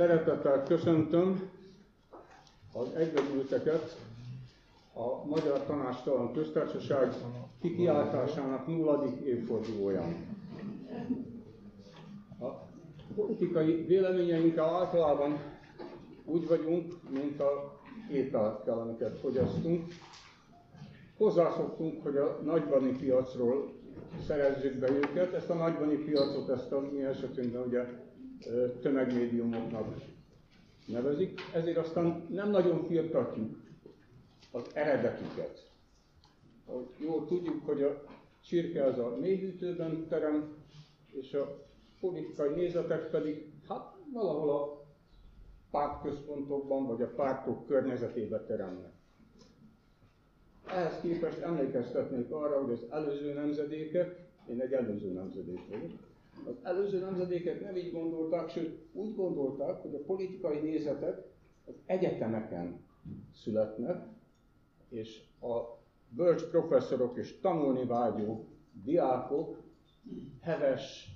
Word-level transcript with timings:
Szeretettel 0.00 0.62
köszöntöm 0.62 1.50
az 2.72 2.92
egybegyűlteket 2.94 3.96
a 4.94 5.26
Magyar 5.28 5.64
Tanástalan 5.64 6.32
Köztársaság 6.32 7.12
kikiáltásának 7.60 8.66
nulladik 8.66 9.20
évfordulóján. 9.24 10.14
A 12.40 12.46
politikai 13.14 13.84
véleményeinkkel 13.84 14.64
általában 14.74 15.38
úgy 16.24 16.48
vagyunk, 16.48 16.92
mint 17.10 17.40
a 17.40 17.78
ételt 18.12 18.64
kell, 18.64 18.76
amiket 18.78 19.18
fogyasztunk. 19.18 19.84
Hozzászoktunk, 21.16 22.02
hogy 22.02 22.16
a 22.16 22.40
nagybani 22.44 22.92
piacról 22.96 23.72
szerezzük 24.26 24.74
be 24.78 24.90
őket. 24.90 25.32
Ezt 25.32 25.50
a 25.50 25.54
nagybani 25.54 25.94
piacot, 25.96 26.48
ezt 26.48 26.72
a 26.72 26.80
mi 26.80 27.02
esetünkben 27.04 27.62
ugye 27.66 27.84
tömegmédiumoknak 28.80 29.94
nevezik, 30.86 31.40
ezért 31.54 31.76
aztán 31.76 32.26
nem 32.28 32.50
nagyon 32.50 32.84
firtatjuk 32.86 33.56
az 34.52 34.62
eredetüket. 34.72 35.70
Ahogy 36.66 36.86
jól 36.98 37.26
tudjuk, 37.26 37.64
hogy 37.66 37.82
a 37.82 38.02
csirke 38.44 38.84
az 38.84 38.98
a 38.98 39.16
mélyhűtőben 39.20 40.06
terem, 40.08 40.54
és 41.12 41.34
a 41.34 41.66
politikai 42.00 42.54
nézetek 42.54 43.10
pedig 43.10 43.52
hát 43.68 43.94
valahol 44.12 44.50
a 44.50 44.84
pártközpontokban, 45.70 46.86
vagy 46.86 47.02
a 47.02 47.14
pártok 47.14 47.66
környezetében 47.66 48.46
teremnek. 48.46 48.92
Ehhez 50.66 51.00
képest 51.00 51.38
emlékeztetnék 51.38 52.30
arra, 52.30 52.62
hogy 52.62 52.72
az 52.72 52.86
előző 52.90 53.32
nemzedékek, 53.32 54.28
én 54.48 54.60
egy 54.60 54.72
előző 54.72 55.12
nemzedék 55.12 55.60
vagyok, 55.68 56.09
előző 56.62 56.98
nemzedékek 56.98 57.60
nem 57.60 57.76
így 57.76 57.92
gondolták, 57.92 58.48
sőt 58.48 58.78
úgy 58.92 59.14
gondolták, 59.14 59.82
hogy 59.82 59.94
a 59.94 60.04
politikai 60.06 60.58
nézetek 60.58 61.22
az 61.66 61.74
egyetemeken 61.86 62.80
születnek, 63.34 64.06
és 64.88 65.22
a 65.40 65.78
bölcs 66.08 66.44
professzorok 66.44 67.16
és 67.16 67.40
tanulni 67.40 67.84
vágyó 67.86 68.44
diákok 68.84 69.62
heves, 70.40 71.08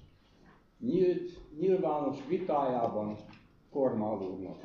nyílt, 0.78 1.30
nyilvános 1.58 2.26
vitájában 2.26 3.16
formálódnak. 3.70 4.62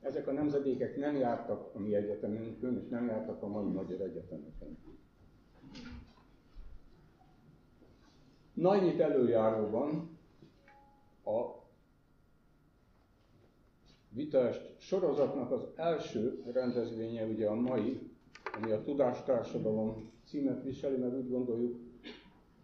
Ezek 0.00 0.28
a 0.28 0.32
nemzedékek 0.32 0.96
nem 0.96 1.16
jártak 1.16 1.74
a 1.74 1.78
mi 1.78 1.94
egyetemünkön, 1.94 2.80
és 2.82 2.88
nem 2.88 3.06
jártak 3.06 3.42
a 3.42 3.46
mai 3.46 3.68
magyar 3.72 4.00
egyetemeken. 4.00 4.78
Nagynyit 8.54 9.00
előjáróban 9.00 10.18
a 11.24 11.62
vitast 14.08 14.74
sorozatnak 14.78 15.50
az 15.50 15.66
első 15.76 16.42
rendezvénye 16.52 17.24
ugye 17.24 17.48
a 17.48 17.54
mai, 17.54 18.10
ami 18.56 18.70
a 18.72 18.82
Tudástársadalom 18.82 20.10
címet 20.24 20.62
viseli, 20.62 20.96
mert 20.96 21.14
úgy 21.14 21.30
gondoljuk, 21.30 21.78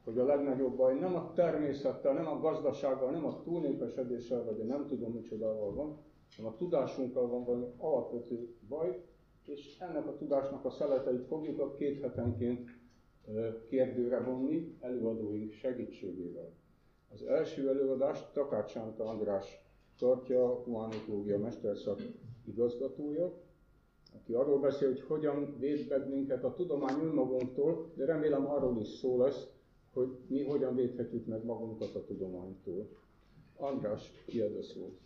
hogy 0.05 0.19
a 0.19 0.25
legnagyobb 0.25 0.77
baj 0.77 0.99
nem 0.99 1.15
a 1.15 1.33
természettel, 1.33 2.13
nem 2.13 2.27
a 2.27 2.41
gazdasággal, 2.41 3.11
nem 3.11 3.25
a 3.25 3.43
túlnépesedéssel, 3.43 4.45
vagy 4.45 4.61
a 4.61 4.65
nem 4.65 4.87
tudom 4.87 5.13
micsodával 5.13 5.75
van, 5.75 5.99
hanem 6.37 6.53
a 6.53 6.57
tudásunkkal 6.57 7.29
van 7.29 7.45
valami 7.45 7.67
alapvető 7.79 8.55
baj, 8.69 9.05
és 9.47 9.79
ennek 9.79 10.07
a 10.07 10.17
tudásnak 10.17 10.65
a 10.65 10.71
szeleteit 10.71 11.27
fogjuk 11.27 11.61
a 11.61 11.75
két 11.75 12.01
hetenként 12.03 12.69
kérdőre 13.69 14.21
vonni 14.21 14.77
előadóink 14.81 15.53
segítségével. 15.53 16.53
Az 17.13 17.23
első 17.23 17.69
előadást 17.69 18.33
Takács 18.33 18.71
Sánta 18.71 19.05
András 19.05 19.65
tartja, 19.99 20.45
a 20.45 20.63
humanitológia 20.63 21.39
mesterszak 21.39 22.01
igazgatója, 22.47 23.33
aki 24.15 24.33
arról 24.33 24.61
beszél, 24.61 24.89
hogy 24.89 25.01
hogyan 25.01 25.57
véd 25.59 25.89
meg 25.89 26.09
minket 26.09 26.45
a 26.45 26.55
tudomány 26.55 27.01
önmagunktól, 27.05 27.91
de 27.95 28.05
remélem 28.05 28.47
arról 28.47 28.81
is 28.81 28.89
szó 28.89 29.19
lesz, 29.19 29.47
hogy 29.93 30.09
mi 30.27 30.45
hogyan 30.45 30.75
védhetjük 30.75 31.27
meg 31.27 31.45
magunkat 31.45 31.95
a 31.95 32.05
tudománytól. 32.05 32.89
András, 33.57 34.11
kiad 34.27 34.57
a 34.57 34.63
szót. 34.63 34.99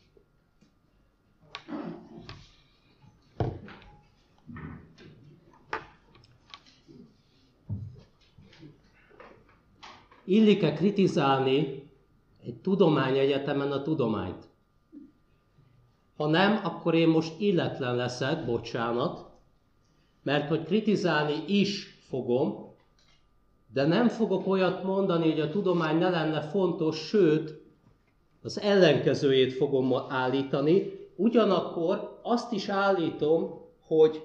Illik-e 10.24 10.72
kritizálni 10.72 11.90
egy 12.44 12.56
tudományegyetemen 12.56 13.72
a 13.72 13.82
tudományt? 13.82 14.48
Ha 16.16 16.26
nem, 16.26 16.60
akkor 16.64 16.94
én 16.94 17.08
most 17.08 17.40
illetlen 17.40 17.96
leszek, 17.96 18.44
bocsánat, 18.44 19.30
mert 20.22 20.48
hogy 20.48 20.64
kritizálni 20.64 21.44
is 21.46 21.98
fogom, 22.08 22.72
de 23.72 23.86
nem 23.86 24.08
fogok 24.08 24.46
olyat 24.46 24.82
mondani, 24.82 25.30
hogy 25.30 25.40
a 25.40 25.50
tudomány 25.50 25.98
ne 25.98 26.10
lenne 26.10 26.40
fontos, 26.40 26.96
sőt, 26.98 27.62
az 28.42 28.60
ellenkezőjét 28.60 29.52
fogom 29.52 29.94
állítani, 30.08 30.92
ugyanakkor 31.16 32.20
azt 32.22 32.52
is 32.52 32.68
állítom, 32.68 33.62
hogy 33.86 34.22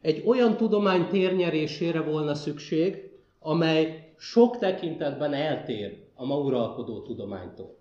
egy 0.00 0.22
olyan 0.26 0.56
tudomány 0.56 1.08
térnyerésére 1.08 2.00
volna 2.00 2.34
szükség, 2.34 3.10
amely 3.40 4.07
sok 4.18 4.58
tekintetben 4.58 5.32
eltér 5.32 6.04
a 6.14 6.24
ma 6.24 6.38
uralkodó 6.38 7.02
tudománytól. 7.02 7.76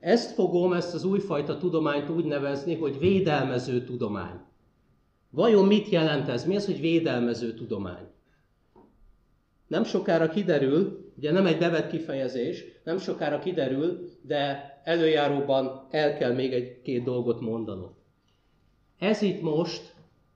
Ezt 0.00 0.34
fogom, 0.34 0.72
ezt 0.72 0.94
az 0.94 1.04
újfajta 1.04 1.58
tudományt 1.58 2.10
úgy 2.10 2.24
nevezni, 2.24 2.74
hogy 2.74 2.98
védelmező 2.98 3.84
tudomány. 3.84 4.40
Vajon 5.30 5.66
mit 5.66 5.88
jelent 5.88 6.28
ez? 6.28 6.44
Mi 6.44 6.56
az, 6.56 6.66
hogy 6.66 6.80
védelmező 6.80 7.54
tudomány? 7.54 8.06
Nem 9.66 9.84
sokára 9.84 10.28
kiderül, 10.28 11.12
ugye 11.16 11.32
nem 11.32 11.46
egy 11.46 11.58
bevett 11.58 11.90
kifejezés, 11.90 12.64
nem 12.84 12.98
sokára 12.98 13.38
kiderül, 13.38 14.08
de 14.22 14.70
előjáróban 14.84 15.86
el 15.90 16.16
kell 16.16 16.32
még 16.32 16.52
egy-két 16.52 17.04
dolgot 17.04 17.40
mondanom. 17.40 17.94
Ez 18.98 19.22
itt 19.22 19.42
most 19.42 19.94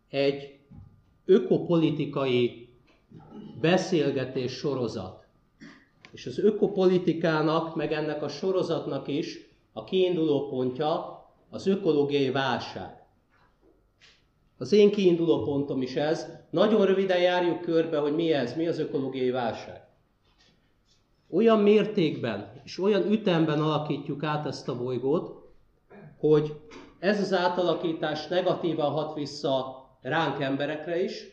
egy 0.08 0.58
ökopolitikai 1.24 2.68
beszélgetés 3.60 4.52
sorozat. 4.52 5.19
És 6.12 6.26
az 6.26 6.38
ökopolitikának, 6.38 7.74
meg 7.74 7.92
ennek 7.92 8.22
a 8.22 8.28
sorozatnak 8.28 9.08
is 9.08 9.50
a 9.72 9.84
kiinduló 9.84 10.48
pontja 10.48 11.20
az 11.50 11.66
ökológiai 11.66 12.30
válság. 12.30 13.04
Az 14.58 14.72
én 14.72 14.90
kiinduló 14.90 15.42
pontom 15.42 15.82
is 15.82 15.96
ez. 15.96 16.26
Nagyon 16.50 16.86
röviden 16.86 17.20
járjuk 17.20 17.60
körbe, 17.60 17.98
hogy 17.98 18.14
mi 18.14 18.32
ez, 18.32 18.56
mi 18.56 18.66
az 18.66 18.78
ökológiai 18.78 19.30
válság. 19.30 19.88
Olyan 21.30 21.58
mértékben 21.58 22.52
és 22.64 22.78
olyan 22.78 23.12
ütemben 23.12 23.60
alakítjuk 23.60 24.22
át 24.22 24.46
ezt 24.46 24.68
a 24.68 24.76
bolygót, 24.76 25.48
hogy 26.18 26.60
ez 26.98 27.20
az 27.20 27.32
átalakítás 27.32 28.26
negatívan 28.26 28.90
hat 28.90 29.14
vissza 29.14 29.84
ránk 30.02 30.40
emberekre 30.40 31.02
is, 31.02 31.26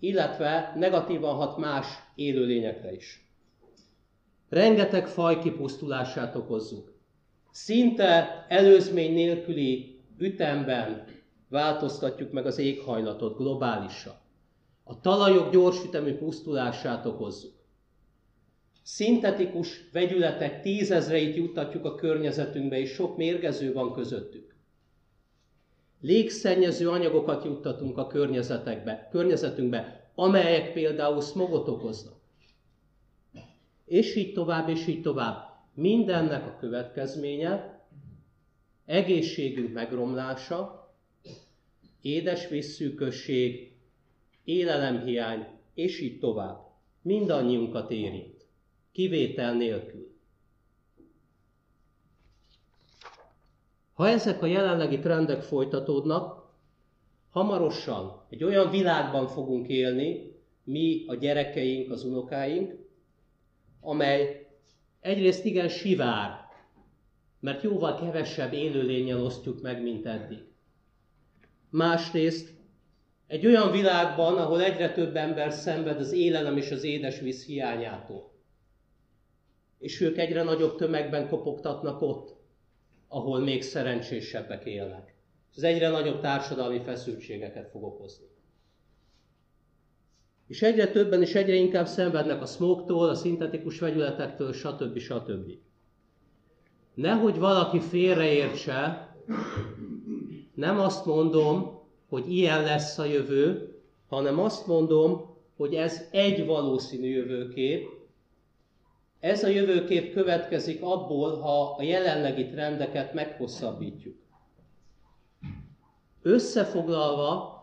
illetve 0.00 0.72
negatívan 0.76 1.34
hat 1.34 1.56
más 1.56 1.86
élőlényekre 2.14 2.92
is 2.92 3.25
rengeteg 4.48 5.08
faj 5.08 5.38
kipusztulását 5.38 6.36
okozzuk. 6.36 6.92
Szinte 7.50 8.44
előzmény 8.48 9.12
nélküli 9.12 10.00
ütemben 10.18 11.04
változtatjuk 11.48 12.32
meg 12.32 12.46
az 12.46 12.58
éghajlatot 12.58 13.36
globálisan. 13.36 14.14
A 14.84 15.00
talajok 15.00 15.50
gyorsütemű 15.50 16.14
pusztulását 16.14 17.06
okozzuk. 17.06 17.54
Szintetikus 18.82 19.88
vegyületek 19.92 20.62
tízezreit 20.62 21.36
juttatjuk 21.36 21.84
a 21.84 21.94
környezetünkbe, 21.94 22.78
és 22.78 22.90
sok 22.90 23.16
mérgező 23.16 23.72
van 23.72 23.92
közöttük. 23.92 24.54
Légszennyező 26.00 26.88
anyagokat 26.88 27.44
juttatunk 27.44 27.98
a 27.98 28.06
környezetekbe, 28.06 29.08
környezetünkbe, 29.10 30.10
amelyek 30.14 30.72
például 30.72 31.20
smogot 31.20 31.68
okoznak 31.68 32.15
és 33.86 34.16
így 34.16 34.32
tovább, 34.32 34.68
és 34.68 34.86
így 34.86 35.02
tovább. 35.02 35.54
Mindennek 35.74 36.46
a 36.46 36.56
következménye 36.60 37.84
egészségünk 38.84 39.72
megromlása, 39.72 40.90
édes 42.00 42.48
vízszűkösség, 42.48 43.72
élelemhiány, 44.44 45.46
és 45.74 46.00
így 46.00 46.18
tovább. 46.18 46.58
Mindannyiunkat 47.02 47.90
érint, 47.90 48.46
kivétel 48.92 49.54
nélkül. 49.54 50.14
Ha 53.94 54.08
ezek 54.08 54.42
a 54.42 54.46
jelenlegi 54.46 54.98
trendek 54.98 55.42
folytatódnak, 55.42 56.44
hamarosan 57.30 58.24
egy 58.30 58.44
olyan 58.44 58.70
világban 58.70 59.26
fogunk 59.26 59.68
élni, 59.68 60.34
mi, 60.64 61.04
a 61.06 61.14
gyerekeink, 61.14 61.90
az 61.90 62.04
unokáink, 62.04 62.85
amely 63.86 64.46
egyrészt 65.00 65.44
igen 65.44 65.68
sivár, 65.68 66.44
mert 67.40 67.62
jóval 67.62 67.94
kevesebb 67.94 68.52
élőlényel 68.52 69.22
osztjuk 69.22 69.62
meg, 69.62 69.82
mint 69.82 70.06
eddig. 70.06 70.38
Másrészt 71.70 72.54
egy 73.26 73.46
olyan 73.46 73.70
világban, 73.70 74.36
ahol 74.36 74.62
egyre 74.62 74.92
több 74.92 75.16
ember 75.16 75.52
szenved 75.52 75.98
az 75.98 76.12
élelem 76.12 76.56
és 76.56 76.70
az 76.70 76.82
édesvíz 76.82 77.44
hiányától. 77.44 78.32
És 79.78 80.00
ők 80.00 80.18
egyre 80.18 80.42
nagyobb 80.42 80.76
tömegben 80.76 81.28
kopogtatnak 81.28 82.02
ott, 82.02 82.36
ahol 83.08 83.40
még 83.40 83.62
szerencsésebbek 83.62 84.64
élnek. 84.64 85.14
Ez 85.56 85.62
egyre 85.62 85.88
nagyobb 85.88 86.20
társadalmi 86.20 86.80
feszültségeket 86.80 87.70
fog 87.70 87.82
okozni. 87.82 88.26
És 90.46 90.62
egyre 90.62 90.88
többen 90.88 91.22
és 91.22 91.34
egyre 91.34 91.54
inkább 91.54 91.86
szenvednek 91.86 92.42
a 92.42 92.46
smogtól, 92.46 93.08
a 93.08 93.14
szintetikus 93.14 93.78
vegyületektől, 93.78 94.52
stb. 94.52 94.98
stb. 94.98 95.52
Nehogy 96.94 97.38
valaki 97.38 97.80
félreértse, 97.80 99.08
nem 100.54 100.78
azt 100.80 101.06
mondom, 101.06 101.80
hogy 102.08 102.32
ilyen 102.32 102.62
lesz 102.62 102.98
a 102.98 103.04
jövő, 103.04 103.74
hanem 104.08 104.38
azt 104.40 104.66
mondom, 104.66 105.36
hogy 105.56 105.74
ez 105.74 106.08
egy 106.10 106.46
valószínű 106.46 107.08
jövőkép. 107.08 107.88
Ez 109.20 109.44
a 109.44 109.48
jövőkép 109.48 110.12
következik 110.12 110.82
abból, 110.82 111.38
ha 111.38 111.74
a 111.78 111.82
jelenlegi 111.82 112.46
trendeket 112.46 113.14
meghosszabbítjuk. 113.14 114.16
Összefoglalva, 116.22 117.55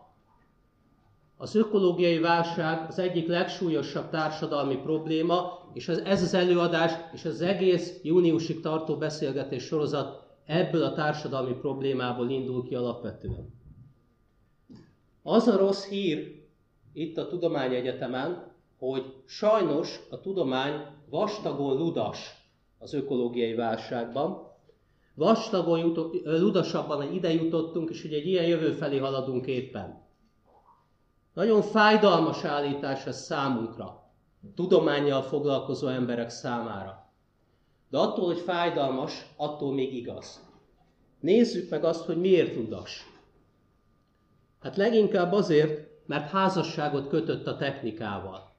az 1.44 1.54
ökológiai 1.54 2.18
válság 2.18 2.86
az 2.88 2.98
egyik 2.98 3.26
legsúlyosabb 3.28 4.10
társadalmi 4.10 4.76
probléma, 4.76 5.68
és 5.72 5.88
ez 5.88 6.22
az 6.22 6.34
előadás 6.34 6.92
és 7.12 7.24
az 7.24 7.40
egész 7.40 8.00
júniusig 8.02 8.60
tartó 8.60 8.96
beszélgetés 8.96 9.64
sorozat 9.64 10.22
ebből 10.46 10.82
a 10.82 10.92
társadalmi 10.92 11.52
problémából 11.52 12.30
indul 12.30 12.64
ki 12.64 12.74
alapvetően. 12.74 13.54
Az 15.22 15.46
a 15.46 15.56
rossz 15.56 15.88
hír 15.88 16.42
itt 16.92 17.16
a 17.16 17.26
Tudományegyetemen, 17.26 18.52
hogy 18.78 19.02
sajnos 19.26 20.00
a 20.10 20.20
tudomány 20.20 20.86
vastagon 21.10 21.76
ludas 21.76 22.18
az 22.78 22.94
ökológiai 22.94 23.54
válságban. 23.54 24.52
Vastagon 25.14 25.78
jutott, 25.78 26.24
ludasabban 26.24 27.12
ide 27.12 27.32
jutottunk, 27.32 27.90
és 27.90 28.04
ugye 28.04 28.16
egy 28.16 28.26
ilyen 28.26 28.46
jövő 28.46 28.72
felé 28.72 28.98
haladunk 28.98 29.46
éppen. 29.46 30.03
Nagyon 31.34 31.62
fájdalmas 31.62 32.44
állítás 32.44 33.06
ez 33.06 33.20
számunkra, 33.20 34.02
tudományjal 34.54 35.22
foglalkozó 35.22 35.86
emberek 35.86 36.30
számára. 36.30 37.12
De 37.90 37.98
attól, 37.98 38.24
hogy 38.24 38.38
fájdalmas, 38.38 39.26
attól 39.36 39.72
még 39.74 39.94
igaz. 39.94 40.40
Nézzük 41.20 41.70
meg 41.70 41.84
azt, 41.84 42.04
hogy 42.04 42.20
miért 42.20 42.54
ludas. 42.54 43.06
Hát 44.60 44.76
leginkább 44.76 45.32
azért, 45.32 45.88
mert 46.06 46.30
házasságot 46.30 47.08
kötött 47.08 47.46
a 47.46 47.56
technikával. 47.56 48.53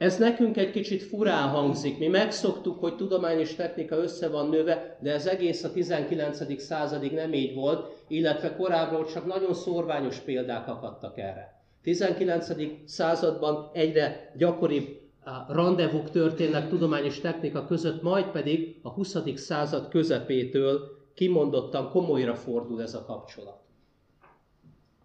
Ez 0.00 0.18
nekünk 0.18 0.56
egy 0.56 0.70
kicsit 0.70 1.02
furán 1.02 1.48
hangzik. 1.48 1.98
Mi 1.98 2.06
megszoktuk, 2.06 2.80
hogy 2.80 2.96
tudomány 2.96 3.38
és 3.38 3.54
technika 3.54 3.96
össze 3.96 4.28
van 4.28 4.48
nőve, 4.48 4.98
de 5.00 5.12
ez 5.12 5.26
egész 5.26 5.64
a 5.64 5.72
19. 5.72 6.60
századig 6.60 7.12
nem 7.12 7.32
így 7.32 7.54
volt, 7.54 8.04
illetve 8.08 8.56
korábbról 8.56 9.06
csak 9.06 9.26
nagyon 9.26 9.54
szorványos 9.54 10.18
példák 10.18 10.68
akadtak 10.68 11.18
erre. 11.18 11.62
19. 11.82 12.48
században 12.84 13.70
egyre 13.72 14.32
gyakoribb 14.36 15.00
rendezvúk 15.48 16.10
történnek 16.10 16.68
tudomány 16.68 17.04
és 17.04 17.20
technika 17.20 17.66
között, 17.66 18.02
majd 18.02 18.24
pedig 18.24 18.78
a 18.82 18.88
20. 18.88 19.16
század 19.34 19.88
közepétől 19.88 20.96
kimondottan 21.14 21.90
komolyra 21.90 22.34
fordul 22.34 22.82
ez 22.82 22.94
a 22.94 23.04
kapcsolat. 23.04 23.60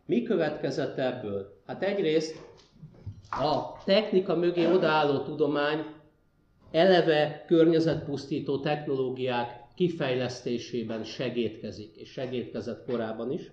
Mi 0.05 0.23
következett 0.23 0.97
ebből? 0.97 1.61
Hát 1.65 1.83
egyrészt 1.83 2.53
a 3.41 3.77
technika 3.85 4.35
mögé 4.35 4.71
odaálló 4.71 5.17
tudomány 5.19 5.85
eleve 6.71 7.43
környezetpusztító 7.47 8.59
technológiák 8.59 9.63
kifejlesztésében 9.75 11.03
segítkezik, 11.03 11.95
és 11.95 12.11
segítkezett 12.11 12.85
korábban 12.85 13.31
is. 13.31 13.51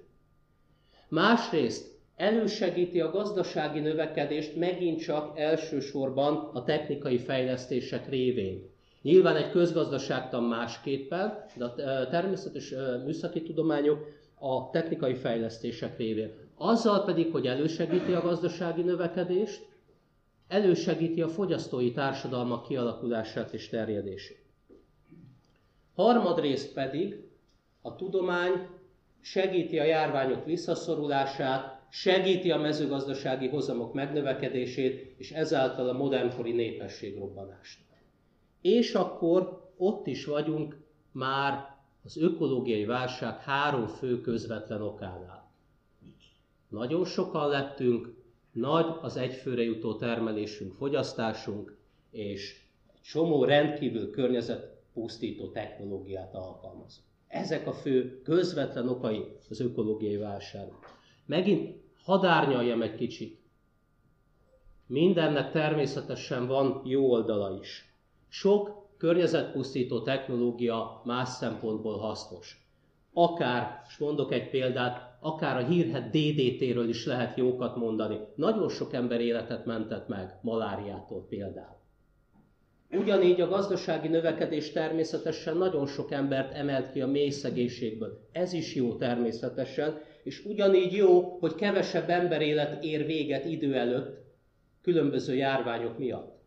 Másrészt 1.08 1.90
elősegíti 2.16 3.00
a 3.00 3.10
gazdasági 3.10 3.80
növekedést 3.80 4.56
megint 4.56 5.00
csak 5.00 5.38
elsősorban 5.38 6.50
a 6.52 6.64
technikai 6.64 7.18
fejlesztések 7.18 8.08
révén. 8.08 8.70
Nyilván 9.02 9.36
egy 9.36 9.50
közgazdaságtan 9.50 10.42
másképpen, 10.42 11.44
de 11.56 11.64
a 11.64 12.08
természetes 12.08 12.74
műszaki 13.04 13.42
tudományok 13.42 14.06
a 14.38 14.70
technikai 14.70 15.14
fejlesztések 15.14 15.96
révén. 15.98 16.32
Azzal 16.56 17.04
pedig, 17.04 17.32
hogy 17.32 17.46
elősegíti 17.46 18.12
a 18.12 18.20
gazdasági 18.20 18.82
növekedést, 18.82 19.70
elősegíti 20.52 21.22
a 21.22 21.28
fogyasztói 21.28 21.92
társadalmak 21.92 22.66
kialakulását 22.66 23.52
és 23.52 23.68
terjedését. 23.68 24.44
Harmadrészt 25.94 26.72
pedig 26.72 27.22
a 27.82 27.94
tudomány 27.94 28.66
segíti 29.20 29.78
a 29.78 29.84
járványok 29.84 30.44
visszaszorulását, 30.44 31.80
segíti 31.90 32.50
a 32.50 32.58
mezőgazdasági 32.58 33.48
hozamok 33.48 33.92
megnövekedését, 33.92 35.14
és 35.16 35.30
ezáltal 35.30 35.88
a 35.88 35.92
modernkori 35.92 36.52
népességrobbanást. 36.52 37.80
És 38.60 38.94
akkor 38.94 39.70
ott 39.76 40.06
is 40.06 40.24
vagyunk 40.24 40.76
már 41.12 41.76
az 42.04 42.16
ökológiai 42.16 42.84
válság 42.84 43.40
három 43.40 43.86
fő 43.86 44.20
közvetlen 44.20 44.82
okánál. 44.82 45.50
Nagyon 46.68 47.04
sokan 47.04 47.48
lettünk, 47.48 48.21
nagy 48.52 48.86
az 49.00 49.16
egyfőre 49.16 49.62
jutó 49.62 49.94
termelésünk, 49.94 50.74
fogyasztásunk, 50.74 51.76
és 52.10 52.60
csomó 53.02 53.44
rendkívül 53.44 54.10
környezetpusztító 54.10 55.48
technológiát 55.48 56.34
alkalmazunk. 56.34 57.06
Ezek 57.28 57.66
a 57.66 57.72
fő 57.72 58.22
közvetlen 58.22 58.88
okai 58.88 59.24
az 59.48 59.60
ökológiai 59.60 60.16
válságnak. 60.16 60.98
Megint 61.26 61.80
hadárnyaljam 62.04 62.82
egy 62.82 62.94
kicsit. 62.94 63.40
Mindennek 64.86 65.50
természetesen 65.50 66.46
van 66.46 66.82
jó 66.84 67.10
oldala 67.10 67.58
is. 67.60 67.94
Sok 68.28 68.88
környezetpusztító 68.96 70.02
technológia 70.02 71.02
más 71.04 71.28
szempontból 71.28 71.98
hasznos. 71.98 72.66
Akár, 73.12 73.82
és 73.88 73.96
mondok 73.96 74.32
egy 74.32 74.50
példát, 74.50 75.11
akár 75.24 75.56
a 75.56 75.66
hírhet 75.66 76.10
DDT-ről 76.10 76.88
is 76.88 77.06
lehet 77.06 77.36
jókat 77.36 77.76
mondani. 77.76 78.18
Nagyon 78.34 78.68
sok 78.68 78.92
ember 78.92 79.20
életet 79.20 79.64
mentett 79.64 80.08
meg 80.08 80.38
maláriától 80.42 81.26
például. 81.28 81.80
Ugyanígy 82.90 83.40
a 83.40 83.48
gazdasági 83.48 84.08
növekedés 84.08 84.72
természetesen 84.72 85.56
nagyon 85.56 85.86
sok 85.86 86.10
embert 86.10 86.54
emelt 86.54 86.92
ki 86.92 87.00
a 87.00 87.06
mély 87.06 87.30
szegénységből. 87.30 88.28
Ez 88.32 88.52
is 88.52 88.74
jó 88.74 88.96
természetesen, 88.96 90.00
és 90.22 90.44
ugyanígy 90.44 90.92
jó, 90.92 91.20
hogy 91.40 91.54
kevesebb 91.54 92.08
emberélet 92.08 92.84
ér 92.84 93.06
véget 93.06 93.44
idő 93.44 93.74
előtt 93.74 94.24
különböző 94.82 95.34
járványok 95.34 95.98
miatt. 95.98 96.40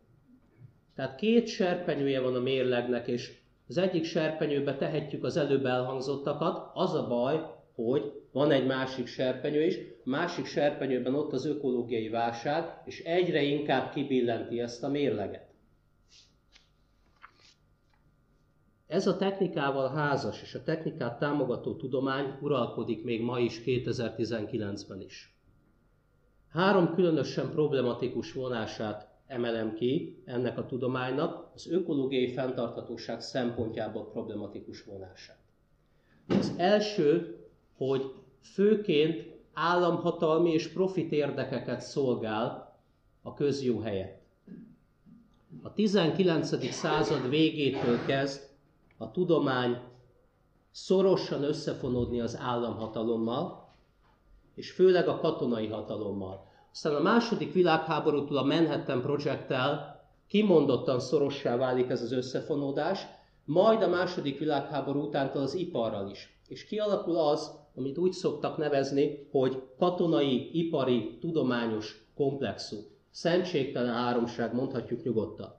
Tehát 0.94 1.16
két 1.16 1.46
serpenyője 1.46 2.20
van 2.20 2.34
a 2.34 2.40
mérlegnek, 2.40 3.06
és 3.06 3.32
az 3.68 3.78
egyik 3.78 4.04
serpenyőbe 4.04 4.76
tehetjük 4.76 5.24
az 5.24 5.36
előbb 5.36 5.64
elhangzottakat, 5.64 6.70
az 6.74 6.94
a 6.94 7.06
baj, 7.06 7.54
hogy 7.76 8.12
van 8.32 8.50
egy 8.50 8.66
másik 8.66 9.06
serpenyő 9.06 9.62
is, 9.64 9.76
a 10.04 10.08
másik 10.08 10.46
serpenyőben 10.46 11.14
ott 11.14 11.32
az 11.32 11.46
ökológiai 11.46 12.08
válság, 12.08 12.82
és 12.84 13.02
egyre 13.02 13.42
inkább 13.42 13.92
kibillenti 13.92 14.60
ezt 14.60 14.82
a 14.82 14.88
mérleget. 14.88 15.46
Ez 18.86 19.06
a 19.06 19.16
technikával 19.16 19.94
házas 19.94 20.42
és 20.42 20.54
a 20.54 20.62
technikát 20.62 21.18
támogató 21.18 21.74
tudomány 21.74 22.38
uralkodik 22.40 23.04
még 23.04 23.22
ma 23.22 23.38
is 23.38 23.62
2019-ben 23.64 25.00
is. 25.00 25.34
Három 26.48 26.94
különösen 26.94 27.50
problematikus 27.50 28.32
vonását 28.32 29.08
emelem 29.26 29.74
ki 29.74 30.22
ennek 30.24 30.58
a 30.58 30.66
tudománynak, 30.66 31.50
az 31.54 31.70
ökológiai 31.70 32.32
fenntarthatóság 32.32 33.20
szempontjából 33.20 34.10
problematikus 34.10 34.84
vonását. 34.84 35.38
Az 36.28 36.54
első, 36.56 37.40
hogy 37.76 38.12
főként 38.40 39.34
államhatalmi 39.52 40.52
és 40.52 40.68
profit 40.68 41.12
érdekeket 41.12 41.80
szolgál 41.80 42.78
a 43.22 43.34
közjó 43.34 43.78
helyett. 43.80 44.24
A 45.62 45.72
19. 45.72 46.72
század 46.72 47.28
végétől 47.28 48.04
kezd 48.06 48.42
a 48.96 49.10
tudomány 49.10 49.78
szorosan 50.70 51.42
összefonódni 51.42 52.20
az 52.20 52.38
államhatalommal, 52.40 53.68
és 54.54 54.70
főleg 54.70 55.08
a 55.08 55.18
katonai 55.18 55.66
hatalommal. 55.66 56.46
Aztán 56.72 56.94
a 56.94 57.00
második 57.00 57.52
világháborútól 57.52 58.36
a 58.36 58.44
Manhattan 58.44 59.00
Project-tel 59.00 60.00
kimondottan 60.26 61.00
szorossá 61.00 61.56
válik 61.56 61.90
ez 61.90 62.02
az 62.02 62.12
összefonódás, 62.12 63.06
majd 63.44 63.82
a 63.82 63.88
második 63.88 64.38
világháború 64.38 65.00
utántól 65.00 65.42
az 65.42 65.54
iparral 65.54 66.10
is. 66.10 66.35
És 66.48 66.64
kialakul 66.64 67.16
az, 67.16 67.50
amit 67.74 67.98
úgy 67.98 68.12
szoktak 68.12 68.56
nevezni, 68.56 69.26
hogy 69.30 69.62
katonai, 69.78 70.50
ipari, 70.52 71.18
tudományos 71.20 72.06
komplexum. 72.14 72.78
Szentségtelen 73.10 73.94
háromság, 73.94 74.54
mondhatjuk 74.54 75.02
nyugodtan. 75.02 75.54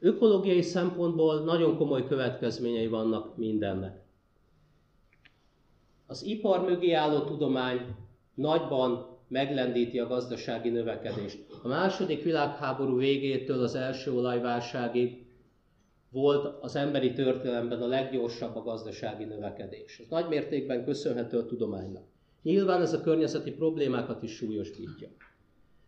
Ökológiai 0.00 0.62
szempontból 0.62 1.40
nagyon 1.40 1.76
komoly 1.76 2.06
következményei 2.06 2.86
vannak 2.88 3.36
mindennek. 3.36 4.04
Az 6.06 6.22
ipar 6.22 6.64
mögé 6.64 6.92
álló 6.92 7.20
tudomány 7.20 7.94
nagyban 8.34 9.18
meglendíti 9.28 9.98
a 9.98 10.06
gazdasági 10.06 10.68
növekedést. 10.68 11.46
A 11.62 11.68
második 11.68 12.22
világháború 12.22 12.96
végétől 12.96 13.62
az 13.62 13.74
első 13.74 14.12
olajválságig 14.12 15.25
volt 16.16 16.56
az 16.60 16.76
emberi 16.76 17.12
történelemben 17.12 17.82
a 17.82 17.86
leggyorsabb 17.86 18.56
a 18.56 18.62
gazdasági 18.62 19.24
növekedés. 19.24 19.98
Ez 19.98 20.06
nagy 20.08 20.28
mértékben 20.28 20.84
köszönhető 20.84 21.38
a 21.38 21.46
tudománynak. 21.46 22.02
Nyilván 22.42 22.80
ez 22.80 22.92
a 22.92 23.00
környezeti 23.00 23.50
problémákat 23.50 24.22
is 24.22 24.34
súlyosbítja. 24.34 25.08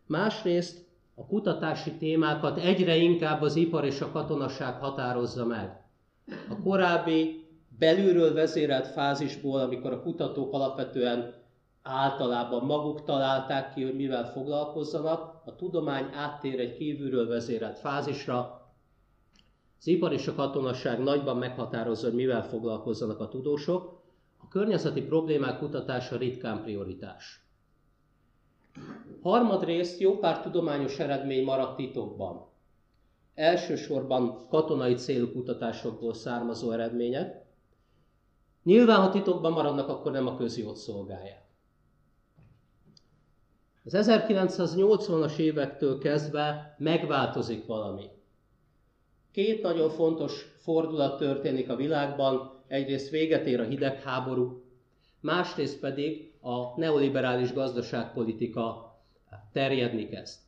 Másrészt 0.07 0.87
a 1.15 1.27
kutatási 1.27 1.93
témákat 1.93 2.59
egyre 2.59 2.97
inkább 2.97 3.43
az 3.43 3.57
ipar 3.57 3.85
és 3.85 4.01
a 4.01 4.11
katonaság 4.11 4.75
határozza 4.75 5.47
meg. 5.47 5.81
A 6.49 6.63
korábbi 6.63 7.47
belülről 7.79 8.35
vezérelt 8.35 8.87
fázisból, 8.87 9.61
amikor 9.61 9.93
a 9.93 10.03
kutatók 10.03 10.53
alapvetően 10.53 11.35
általában 11.83 12.65
maguk 12.65 13.05
találták 13.05 13.75
ki, 13.75 13.83
hogy 13.83 13.97
mivel 13.97 14.31
foglalkozzanak, 14.33 15.43
a 15.45 15.57
tudomány 15.57 16.07
áttér 16.15 16.61
egy 16.61 16.77
kívülről 16.77 17.29
vezérelt 17.29 17.79
fázisra, 17.79 18.58
az 19.79 19.87
ipar 19.87 20.13
és 20.13 20.27
a 20.27 20.35
katonaság 20.35 21.03
nagyban 21.03 21.37
meghatározza, 21.37 22.07
hogy 22.07 22.17
mivel 22.17 22.45
foglalkozzanak 22.45 23.21
a 23.21 23.29
tudósok, 23.29 24.03
a 24.37 24.49
környezeti 24.49 25.03
problémák 25.03 25.59
kutatása 25.59 26.17
ritkán 26.17 26.63
prioritás. 26.63 27.47
Harmadrészt 29.23 30.01
jó 30.01 30.19
pár 30.19 30.43
tudományos 30.43 30.99
eredmény 30.99 31.45
maradt 31.45 31.77
titokban. 31.77 32.47
Elsősorban 33.35 34.49
katonai 34.49 34.95
célú 34.95 35.33
kutatásokból 35.33 36.15
származó 36.15 36.71
eredmények. 36.71 37.47
Nyilván, 38.63 39.01
ha 39.01 39.11
titokban 39.11 39.53
maradnak, 39.53 39.89
akkor 39.89 40.13
nem 40.13 40.27
a 40.27 40.37
közjót 40.37 40.77
szolgálják. 40.77 41.47
Az 43.85 43.95
1980-as 43.97 45.37
évektől 45.37 45.99
kezdve 45.99 46.75
megváltozik 46.79 47.67
valami. 47.67 48.05
Két 49.33 49.63
nagyon 49.63 49.91
fontos 49.91 50.53
fordulat 50.57 51.19
történik 51.19 51.69
a 51.69 51.77
világban. 51.77 52.57
Egyrészt 52.67 53.11
véget 53.11 53.47
ér 53.47 53.61
a 53.61 53.65
hidegháború, 53.65 54.63
másrészt 55.21 55.81
pedig 55.81 56.33
a 56.41 56.79
neoliberális 56.81 57.53
gazdaságpolitika 57.53 58.97
terjedni 59.53 60.09
kezd. 60.09 60.41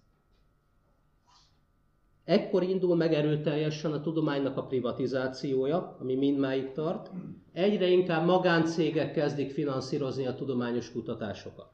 Ekkor 2.25 2.63
indul 2.63 2.97
meg 2.97 3.15
erőteljesen 3.15 3.93
a 3.93 4.01
tudománynak 4.01 4.57
a 4.57 4.63
privatizációja, 4.63 5.97
ami 6.01 6.15
mindmáig 6.15 6.73
tart. 6.73 7.11
Egyre 7.53 7.87
inkább 7.87 8.27
magáncégek 8.27 9.13
kezdik 9.13 9.51
finanszírozni 9.51 10.27
a 10.27 10.35
tudományos 10.35 10.93
kutatásokat. 10.93 11.69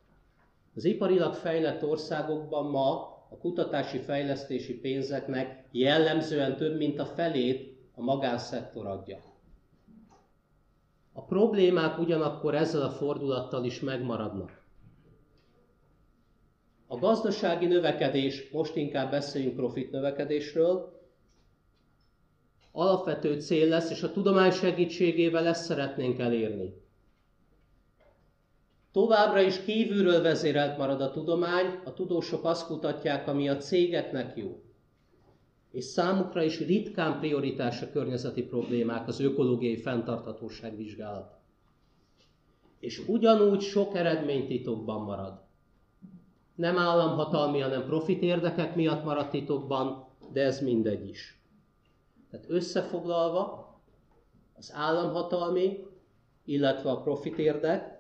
Az 0.75 0.85
iparilag 0.85 1.35
fejlett 1.35 1.85
országokban 1.85 2.71
ma 2.71 3.16
a 3.29 3.37
kutatási 3.37 3.99
fejlesztési 3.99 4.79
pénzeknek 4.79 5.69
jellemzően 5.71 6.57
több 6.57 6.77
mint 6.77 6.99
a 6.99 7.07
felét 7.07 7.77
a 7.95 8.03
magánszektor 8.03 8.87
adja. 8.87 9.19
A 11.13 11.23
problémák 11.25 11.99
ugyanakkor 11.99 12.55
ezzel 12.55 12.83
a 12.83 12.91
fordulattal 12.91 13.65
is 13.65 13.81
megmaradnak. 13.81 14.65
A 16.87 16.97
gazdasági 16.97 17.67
növekedés, 17.67 18.51
most 18.51 18.77
inkább 18.77 19.11
beszéljünk 19.11 19.57
profit 19.57 19.91
növekedésről, 19.91 21.01
alapvető 22.73 23.41
cél 23.41 23.69
lesz, 23.69 23.91
és 23.91 24.03
a 24.03 24.13
tudomány 24.13 24.51
segítségével 24.51 25.47
ezt 25.47 25.65
szeretnénk 25.65 26.19
elérni. 26.19 26.86
Továbbra 28.97 29.41
is 29.41 29.65
kívülről 29.65 30.23
vezérelt 30.23 30.79
marad 30.79 31.01
a 31.01 31.11
tudomány, 31.11 31.81
a 31.85 31.93
tudósok 31.93 32.45
azt 32.45 32.67
kutatják, 32.67 33.29
ami 33.29 33.49
a 33.49 33.57
cégeknek 33.57 34.37
jó. 34.37 34.63
És 35.71 35.85
számukra 35.85 36.43
is 36.43 36.59
ritkán 36.59 37.19
prioritás 37.19 37.83
a 37.83 37.91
környezeti 37.91 38.43
problémák, 38.43 39.09
az 39.09 39.21
ökológiai 39.21 39.77
fenntarthatóság 39.77 40.77
vizsgálata. 40.77 41.41
És 42.81 43.03
ugyanúgy 43.07 43.61
sok 43.61 43.97
eredmény 43.97 44.47
titokban 44.47 45.03
marad. 45.03 45.41
Nem 46.55 46.79
államhatalmi, 46.79 47.61
hanem 47.61 47.85
profit 47.85 48.23
érdekek 48.23 48.75
miatt 48.75 49.05
marad 49.05 49.31
titokban, 49.31 50.09
de 50.33 50.43
ez 50.43 50.61
mindegy 50.61 51.09
is. 51.09 51.41
Tehát 52.31 52.47
összefoglalva, 52.49 53.75
az 54.59 54.73
államhatalmi, 54.75 55.85
illetve 56.45 56.91
a 56.91 57.01
profit 57.01 57.39
érdek 57.39 57.96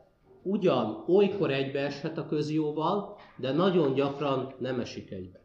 ugyan 0.46 1.04
olykor 1.06 1.50
egybeeshet 1.50 2.18
a 2.18 2.26
közjóval, 2.26 3.16
de 3.36 3.52
nagyon 3.52 3.94
gyakran 3.94 4.54
nem 4.58 4.80
esik 4.80 5.10
egybe. 5.10 5.40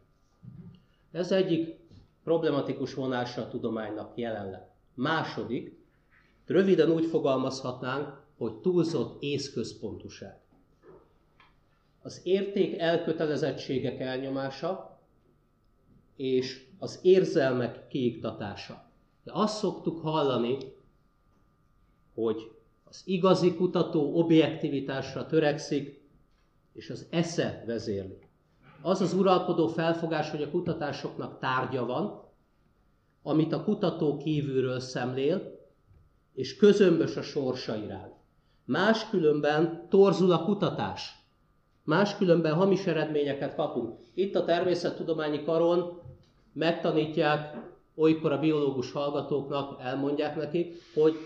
Ez 1.10 1.32
egyik 1.32 1.80
problematikus 2.24 2.94
vonása 2.94 3.42
a 3.42 3.48
tudománynak 3.48 4.16
jelenleg. 4.16 4.70
Második, 4.94 5.78
röviden 6.46 6.90
úgy 6.90 7.06
fogalmazhatnánk, 7.06 8.20
hogy 8.36 8.52
túlzott 8.52 9.22
észközpontuság. 9.22 10.40
Az 12.02 12.20
érték 12.24 12.78
elkötelezettségek 12.78 14.00
elnyomása 14.00 14.98
és 16.16 16.66
az 16.78 16.98
érzelmek 17.02 17.88
kiiktatása. 17.88 18.84
De 19.24 19.30
azt 19.34 19.56
szoktuk 19.56 20.00
hallani, 20.00 20.56
hogy 22.14 22.50
az 22.92 23.02
igazi 23.04 23.54
kutató 23.54 24.18
objektivitásra 24.18 25.26
törekszik, 25.26 26.00
és 26.72 26.90
az 26.90 27.06
esze 27.10 27.62
vezérli. 27.66 28.18
Az 28.82 29.00
az 29.00 29.12
uralkodó 29.14 29.66
felfogás, 29.66 30.30
hogy 30.30 30.42
a 30.42 30.50
kutatásoknak 30.50 31.38
tárgya 31.38 31.86
van, 31.86 32.24
amit 33.22 33.52
a 33.52 33.64
kutató 33.64 34.16
kívülről 34.16 34.80
szemlél, 34.80 35.60
és 36.34 36.56
közömbös 36.56 37.16
a 37.16 37.22
sorsa 37.22 37.76
iránt. 37.76 38.14
Máskülönben 38.64 39.86
torzul 39.88 40.32
a 40.32 40.44
kutatás. 40.44 41.10
Máskülönben 41.84 42.54
hamis 42.54 42.86
eredményeket 42.86 43.54
kapunk. 43.54 43.98
Itt 44.14 44.34
a 44.34 44.44
természettudományi 44.44 45.42
karon 45.42 46.00
megtanítják 46.52 47.56
olykor 47.94 48.32
a 48.32 48.38
biológus 48.38 48.92
hallgatóknak, 48.92 49.80
elmondják 49.80 50.36
nekik, 50.36 50.82
hogy 50.94 51.16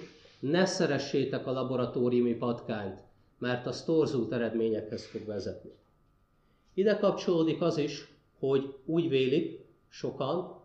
ne 0.50 0.64
szeressétek 0.64 1.46
a 1.46 1.52
laboratóriumi 1.52 2.34
patkányt, 2.34 3.02
mert 3.38 3.66
az 3.66 3.84
torzult 3.84 4.32
eredményekhez 4.32 5.06
fog 5.06 5.24
vezetni. 5.26 5.70
Ide 6.74 6.96
kapcsolódik 6.96 7.60
az 7.60 7.76
is, 7.76 8.12
hogy 8.38 8.74
úgy 8.84 9.08
vélik 9.08 9.64
sokan, 9.88 10.60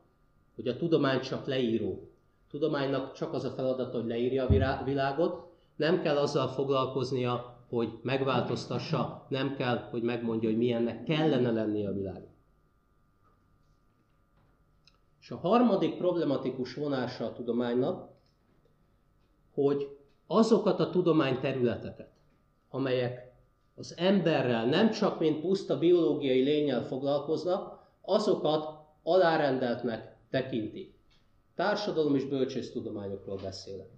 hogy 0.56 0.68
a 0.68 0.78
tudomány 0.78 1.20
csak 1.22 1.46
leíró. 1.46 2.10
A 2.48 2.50
tudománynak 2.50 3.14
csak 3.14 3.34
az 3.34 3.44
a 3.44 3.50
feladata, 3.50 3.98
hogy 3.98 4.08
leírja 4.08 4.46
a 4.46 4.84
világot, 4.84 5.52
nem 5.76 6.02
kell 6.02 6.18
azzal 6.18 6.48
foglalkoznia, 6.48 7.60
hogy 7.70 8.00
megváltoztassa, 8.02 9.26
nem 9.30 9.56
kell, 9.56 9.78
hogy 9.78 10.02
megmondja, 10.02 10.50
hogy 10.50 10.58
milyennek 10.58 11.04
kellene 11.04 11.52
lennie 11.52 11.90
a 11.90 11.94
világ. 11.94 12.28
És 15.22 15.32
a 15.32 15.38
harmadik 15.38 15.98
problematikus 15.98 16.74
vonása 16.74 17.26
a 17.26 17.34
tudománynak, 17.34 18.11
hogy 19.53 19.98
azokat 20.27 20.79
a 20.79 20.89
tudományterületeket, 20.89 22.10
amelyek 22.70 23.31
az 23.75 23.93
emberrel 23.98 24.65
nem 24.65 24.89
csak 24.89 25.20
mint 25.20 25.41
puszta 25.41 25.77
biológiai 25.77 26.41
lényel 26.41 26.84
foglalkoznak, 26.84 27.79
azokat 28.01 28.79
alárendeltnek 29.03 30.17
tekinti. 30.29 30.93
Társadalom 31.55 32.15
és 32.15 32.25
bölcsésztudományokról 32.25 33.39
beszélek. 33.43 33.89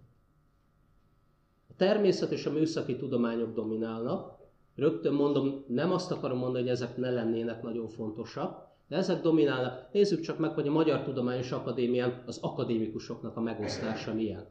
A 1.69 1.73
természet 1.77 2.31
és 2.31 2.45
a 2.45 2.51
műszaki 2.51 2.97
tudományok 2.97 3.53
dominálnak. 3.53 4.41
Rögtön 4.75 5.13
mondom, 5.13 5.63
nem 5.67 5.91
azt 5.91 6.11
akarom 6.11 6.37
mondani, 6.37 6.63
hogy 6.63 6.71
ezek 6.71 6.97
ne 6.97 7.09
lennének 7.09 7.61
nagyon 7.61 7.87
fontosak, 7.87 8.67
de 8.87 8.95
ezek 8.95 9.21
dominálnak. 9.21 9.91
Nézzük 9.91 10.19
csak 10.19 10.37
meg, 10.37 10.53
hogy 10.53 10.67
a 10.67 10.71
Magyar 10.71 11.01
Tudományos 11.01 11.51
Akadémián 11.51 12.23
az 12.25 12.39
akadémikusoknak 12.41 13.37
a 13.37 13.41
megosztása 13.41 14.13
milyen. 14.13 14.47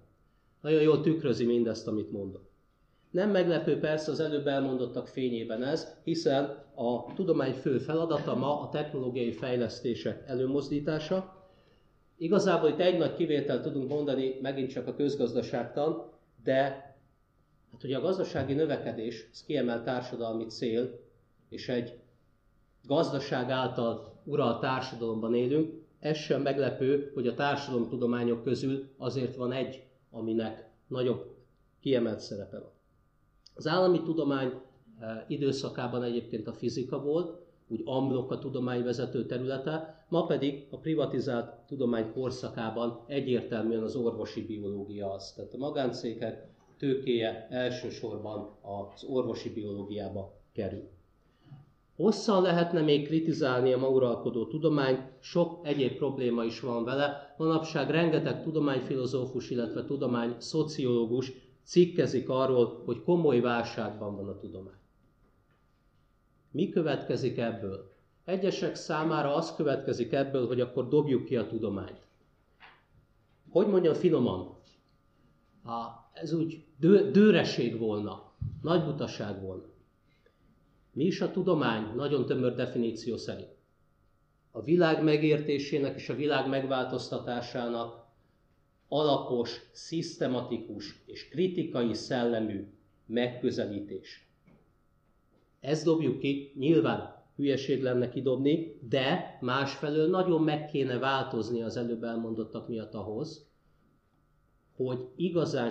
Nagyon 0.63 0.83
jól 0.83 1.01
tükrözi 1.01 1.45
mindezt, 1.45 1.87
amit 1.87 2.13
mondok. 2.13 2.51
Nem 3.11 3.31
meglepő 3.31 3.79
persze 3.79 4.11
az 4.11 4.21
előbb 4.21 4.47
elmondottak 4.47 5.09
fényében 5.09 5.63
ez, 5.63 5.97
hiszen 6.05 6.45
a 6.75 7.13
tudomány 7.15 7.53
fő 7.53 7.79
feladata 7.79 8.35
ma 8.35 8.61
a 8.61 8.69
technológiai 8.69 9.33
fejlesztések 9.33 10.25
előmozdítása, 10.27 11.43
Igazából 12.23 12.69
itt 12.69 12.81
egy 12.81 12.99
nagy 12.99 13.15
kivételt 13.15 13.63
tudunk 13.63 13.89
mondani, 13.89 14.39
megint 14.43 14.71
csak 14.71 14.87
a 14.87 14.95
közgazdaságtan, 14.95 16.11
de 16.45 16.63
hát 17.73 17.85
ugye 17.85 17.97
a 17.97 18.01
gazdasági 18.01 18.55
növekedés, 18.55 19.29
ez 19.33 19.45
kiemelt 19.45 19.85
társadalmi 19.85 20.47
cél, 20.47 21.01
és 21.49 21.69
egy 21.69 21.99
gazdaság 22.87 23.51
által 23.51 24.21
uralt 24.25 24.61
társadalomban 24.61 25.35
élünk, 25.35 25.73
ez 25.99 26.17
sem 26.17 26.43
meglepő, 26.43 27.11
hogy 27.15 27.27
a 27.27 27.35
társadalomtudományok 27.35 28.45
közül 28.45 28.89
azért 28.97 29.37
van 29.37 29.53
egy, 29.53 29.83
aminek 30.13 30.71
nagyobb 30.87 31.37
kiemelt 31.81 32.21
szerepe 32.21 32.59
van. 32.59 32.71
Az 33.55 33.67
állami 33.67 34.03
tudomány 34.03 34.53
eh, 35.01 35.25
időszakában 35.29 36.03
egyébként 36.03 36.47
a 36.47 36.53
fizika 36.53 37.03
volt, 37.03 37.41
úgy 37.69 37.83
amblok 37.85 38.31
a 38.31 38.39
tudomány 38.39 38.85
vezető 38.85 39.27
területe, 39.27 40.05
ma 40.09 40.27
pedig 40.27 40.67
a 40.71 40.77
privatizált 40.77 41.67
tudomány 41.67 42.13
korszakában 42.13 43.05
egyértelműen 43.07 43.83
az 43.83 43.97
orvosi 43.97 44.47
biológia 44.47 45.13
az. 45.13 45.33
Tehát 45.33 45.55
a 45.55 45.59
magáncégek 45.59 46.49
tőkéje 46.79 47.47
elsősorban 47.51 48.57
az 48.63 49.05
orvosi 49.05 49.53
biológiába 49.53 50.41
kerül. 50.53 50.89
Hosszan 51.97 52.43
lehetne 52.43 52.81
még 52.81 53.07
kritizálni 53.07 53.73
a 53.73 53.79
ma 53.79 53.89
uralkodó 53.89 54.47
tudományt, 54.47 55.01
sok 55.21 55.67
egyéb 55.67 55.97
probléma 55.97 56.45
is 56.45 56.61
van 56.61 56.85
vele. 56.85 57.35
Manapság 57.39 57.91
rengeteg 57.91 58.43
tudományfilozófus, 58.43 59.51
illetve 59.51 59.85
tudomány 59.85 60.35
szociológus 60.39 61.33
cikkezik 61.65 62.29
arról, 62.29 62.83
hogy 62.85 63.03
komoly 63.03 63.41
válságban 63.41 64.17
van 64.17 64.29
a 64.29 64.39
tudomány. 64.39 64.81
Mi 66.51 66.69
következik 66.69 67.39
ebből? 67.39 67.93
Egyesek 68.25 68.75
számára 68.75 69.35
az 69.35 69.55
következik 69.55 70.13
ebből, 70.13 70.47
hogy 70.47 70.61
akkor 70.61 70.89
dobjuk 70.89 71.25
ki 71.25 71.37
a 71.37 71.47
tudományt. 71.47 72.07
Hogy 73.51 73.67
mondjam 73.67 73.95
finoman? 73.95 74.57
Ha 75.63 76.11
ez 76.13 76.33
úgy 76.33 76.65
dő, 76.79 77.11
dőreség 77.11 77.79
volna, 77.79 78.33
nagy 78.63 78.85
butaság 78.85 79.43
volna. 79.43 79.65
Mi 80.93 81.05
is 81.05 81.21
a 81.21 81.31
tudomány? 81.31 81.95
Nagyon 81.95 82.27
tömör 82.27 82.55
definíció 82.55 83.17
szerint. 83.17 83.57
A 84.51 84.63
világ 84.63 85.03
megértésének 85.03 85.97
és 85.97 86.09
a 86.09 86.15
világ 86.15 86.49
megváltoztatásának 86.49 88.07
alapos, 88.89 89.61
szisztematikus 89.73 91.03
és 91.07 91.29
kritikai 91.29 91.95
szellemű 91.95 92.67
megközelítés. 93.07 94.29
Ezt 95.61 95.85
dobjuk 95.85 96.19
ki, 96.19 96.53
nyilván 96.59 97.25
hülyeség 97.37 97.83
lenne 97.83 98.09
kidobni, 98.09 98.79
de 98.89 99.39
másfelől 99.41 100.09
nagyon 100.09 100.43
meg 100.43 100.67
kéne 100.67 100.99
változni 100.99 101.63
az 101.63 101.77
előbb 101.77 102.03
elmondottak 102.03 102.69
miatt 102.69 102.95
ahhoz, 102.95 103.51
hogy 104.77 105.09
igazán 105.17 105.71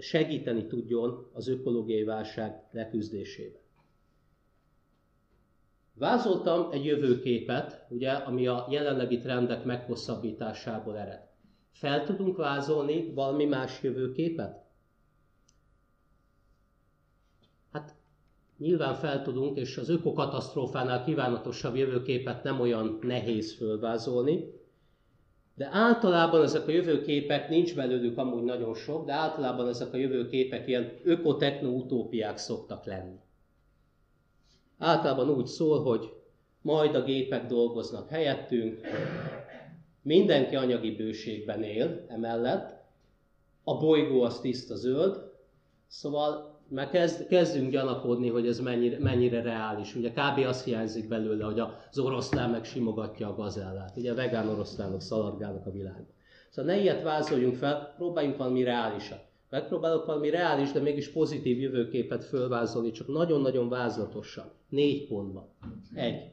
segíteni 0.00 0.66
tudjon 0.66 1.30
az 1.32 1.48
ökológiai 1.48 2.04
válság 2.04 2.68
leküzdésében. 2.70 3.64
Vázoltam 5.98 6.68
egy 6.70 6.84
jövőképet, 6.84 7.86
ugye, 7.88 8.10
ami 8.10 8.46
a 8.46 8.66
jelenlegi 8.70 9.18
trendek 9.18 9.64
meghosszabbításából 9.64 10.98
ered. 10.98 11.20
Fel 11.72 12.04
tudunk 12.04 12.36
vázolni 12.36 13.12
valami 13.14 13.44
más 13.44 13.82
jövőképet? 13.82 14.64
Hát 17.72 17.94
nyilván 18.58 18.94
fel 18.94 19.22
tudunk, 19.22 19.58
és 19.58 19.76
az 19.76 19.88
ökokatasztrófánál 19.88 21.04
kívánatosabb 21.04 21.76
jövőképet 21.76 22.42
nem 22.42 22.60
olyan 22.60 22.98
nehéz 23.02 23.56
fölvázolni, 23.56 24.54
de 25.54 25.68
általában 25.72 26.42
ezek 26.42 26.66
a 26.66 26.70
jövőképek, 26.70 27.48
nincs 27.48 27.74
belőlük 27.74 28.18
amúgy 28.18 28.42
nagyon 28.42 28.74
sok, 28.74 29.06
de 29.06 29.12
általában 29.12 29.68
ezek 29.68 29.92
a 29.92 29.96
jövőképek 29.96 30.68
ilyen 30.68 30.92
ökotechnoutópiák 31.04 32.36
szoktak 32.36 32.84
lenni. 32.84 33.18
Általában 34.78 35.28
úgy 35.30 35.46
szól, 35.46 35.82
hogy 35.82 36.12
majd 36.62 36.94
a 36.94 37.02
gépek 37.02 37.46
dolgoznak 37.46 38.08
helyettünk, 38.08 38.80
mindenki 40.02 40.56
anyagi 40.56 40.90
bőségben 40.90 41.62
él 41.62 42.04
emellett, 42.08 42.84
a 43.64 43.78
bolygó 43.78 44.22
az 44.22 44.40
tiszta 44.40 44.76
zöld, 44.76 45.32
szóval 45.86 46.60
már 46.68 46.90
kezd, 46.90 47.26
kezdünk 47.26 47.70
gyanakodni, 47.70 48.28
hogy 48.28 48.46
ez 48.46 48.60
mennyire, 48.60 48.98
mennyire 48.98 49.42
reális. 49.42 49.94
Ugye 49.94 50.10
kb. 50.10 50.38
azt 50.46 50.64
hiányzik 50.64 51.08
belőle, 51.08 51.44
hogy 51.44 51.60
az 51.60 51.98
oroszlán 51.98 52.50
meg 52.50 52.64
simogatja 52.64 53.28
a 53.28 53.34
gazellát. 53.34 53.96
Ugye 53.96 54.12
a 54.12 54.14
vegán 54.14 54.48
oroszlánok 54.48 55.00
szaladgálnak 55.00 55.66
a 55.66 55.70
világban. 55.70 56.14
Szóval 56.50 56.74
ne 56.74 56.80
ilyet 56.80 57.02
vázoljunk 57.02 57.54
fel, 57.54 57.94
próbáljunk 57.96 58.36
valami 58.36 58.62
reálisat. 58.62 59.24
Megpróbálok 59.50 60.06
valami 60.06 60.30
reális, 60.30 60.72
de 60.72 60.80
mégis 60.80 61.12
pozitív 61.12 61.60
jövőképet 61.60 62.24
fölvázolni, 62.24 62.90
csak 62.90 63.06
nagyon-nagyon 63.06 63.68
vázlatosan. 63.68 64.50
Négy 64.68 65.06
pontban. 65.06 65.48
Egy. 65.94 66.30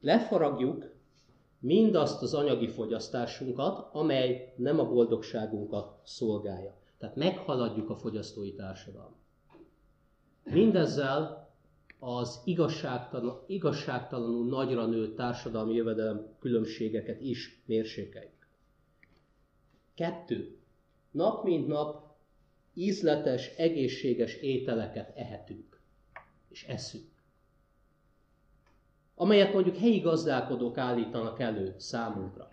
Lefaragjuk 0.00 0.92
mindazt 1.58 2.22
az 2.22 2.34
anyagi 2.34 2.68
fogyasztásunkat, 2.68 3.88
amely 3.92 4.54
nem 4.56 4.80
a 4.80 4.88
boldogságunkat 4.88 6.00
szolgálja. 6.04 6.76
Tehát 6.98 7.16
meghaladjuk 7.16 7.90
a 7.90 7.96
fogyasztói 7.96 8.54
társadalmat. 8.54 9.18
Mindezzel 10.44 11.48
az 11.98 12.40
igazságtalan, 12.44 13.44
igazságtalanul 13.46 14.46
nagyra 14.46 14.86
nőtt 14.86 15.16
társadalmi 15.16 15.74
jövedelem 15.74 16.36
különbségeket 16.38 17.20
is 17.20 17.62
mérsékeljük. 17.66 18.48
Kettő. 19.94 20.58
Nap 21.14 21.44
mint 21.44 21.66
nap 21.66 22.16
ízletes, 22.74 23.56
egészséges 23.56 24.34
ételeket 24.34 25.16
ehetünk 25.16 25.80
és 26.48 26.64
eszünk. 26.64 27.10
Amelyet 29.14 29.52
mondjuk 29.52 29.76
helyi 29.76 29.98
gazdálkodók 29.98 30.78
állítanak 30.78 31.40
elő 31.40 31.74
számunkra. 31.78 32.48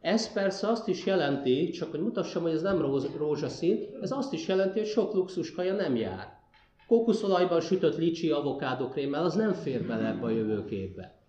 Ez 0.00 0.32
persze 0.32 0.68
azt 0.68 0.88
is 0.88 1.06
jelenti, 1.06 1.70
csak 1.70 1.90
hogy 1.90 2.00
mutassam, 2.00 2.42
hogy 2.42 2.52
ez 2.52 2.62
nem 2.62 2.80
rózsaszín, 3.16 3.98
ez 4.00 4.10
azt 4.10 4.32
is 4.32 4.48
jelenti, 4.48 4.78
hogy 4.78 4.88
sok 4.88 5.14
luxuskaja 5.14 5.74
nem 5.74 5.96
jár. 5.96 6.40
Kókuszolajban 6.86 7.60
sütött 7.60 7.96
licsi 7.96 8.30
avokádokrémmel, 8.30 9.24
az 9.24 9.34
nem 9.34 9.52
fér 9.52 9.86
bele 9.86 10.06
ebbe 10.08 10.24
a 10.24 10.30
jövőképbe. 10.30 11.20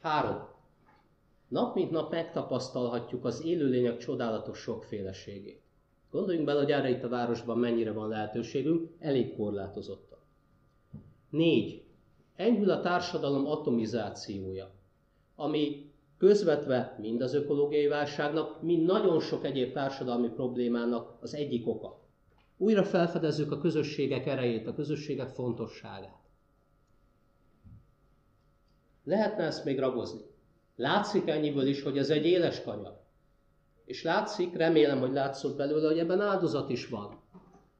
Három. 0.00 0.49
Nap 1.50 1.74
mint 1.74 1.90
nap 1.90 2.10
megtapasztalhatjuk 2.10 3.24
az 3.24 3.44
élőlények 3.44 3.96
csodálatos 3.96 4.58
sokféleségét. 4.58 5.62
Gondoljunk 6.10 6.46
bele, 6.46 6.60
hogy 6.60 6.70
erre 6.70 6.90
itt 6.90 7.02
a 7.02 7.08
városban 7.08 7.58
mennyire 7.58 7.92
van 7.92 8.08
lehetőségünk, 8.08 8.90
elég 8.98 9.36
korlátozottan. 9.36 10.18
Négy. 11.30 11.82
Enyhül 12.36 12.70
a 12.70 12.80
társadalom 12.80 13.46
atomizációja, 13.46 14.70
ami 15.36 15.90
közvetve 16.18 16.96
mind 17.00 17.20
az 17.20 17.34
ökológiai 17.34 17.86
válságnak, 17.86 18.62
mind 18.62 18.84
nagyon 18.84 19.20
sok 19.20 19.44
egyéb 19.44 19.72
társadalmi 19.72 20.28
problémának 20.28 21.16
az 21.20 21.34
egyik 21.34 21.68
oka. 21.68 22.00
Újra 22.56 22.84
felfedezzük 22.84 23.52
a 23.52 23.58
közösségek 23.58 24.26
erejét, 24.26 24.66
a 24.66 24.74
közösségek 24.74 25.28
fontosságát. 25.28 26.18
Lehetne 29.04 29.44
ezt 29.44 29.64
még 29.64 29.78
ragozni. 29.78 30.29
Látszik 30.76 31.28
ennyiből 31.28 31.66
is, 31.66 31.82
hogy 31.82 31.98
ez 31.98 32.10
egy 32.10 32.26
éles 32.26 32.62
kanyar. 32.62 33.00
És 33.84 34.02
látszik, 34.02 34.56
remélem, 34.56 35.00
hogy 35.00 35.12
látszott 35.12 35.56
belőle, 35.56 35.88
hogy 35.88 35.98
ebben 35.98 36.20
áldozat 36.20 36.70
is 36.70 36.88
van. 36.88 37.20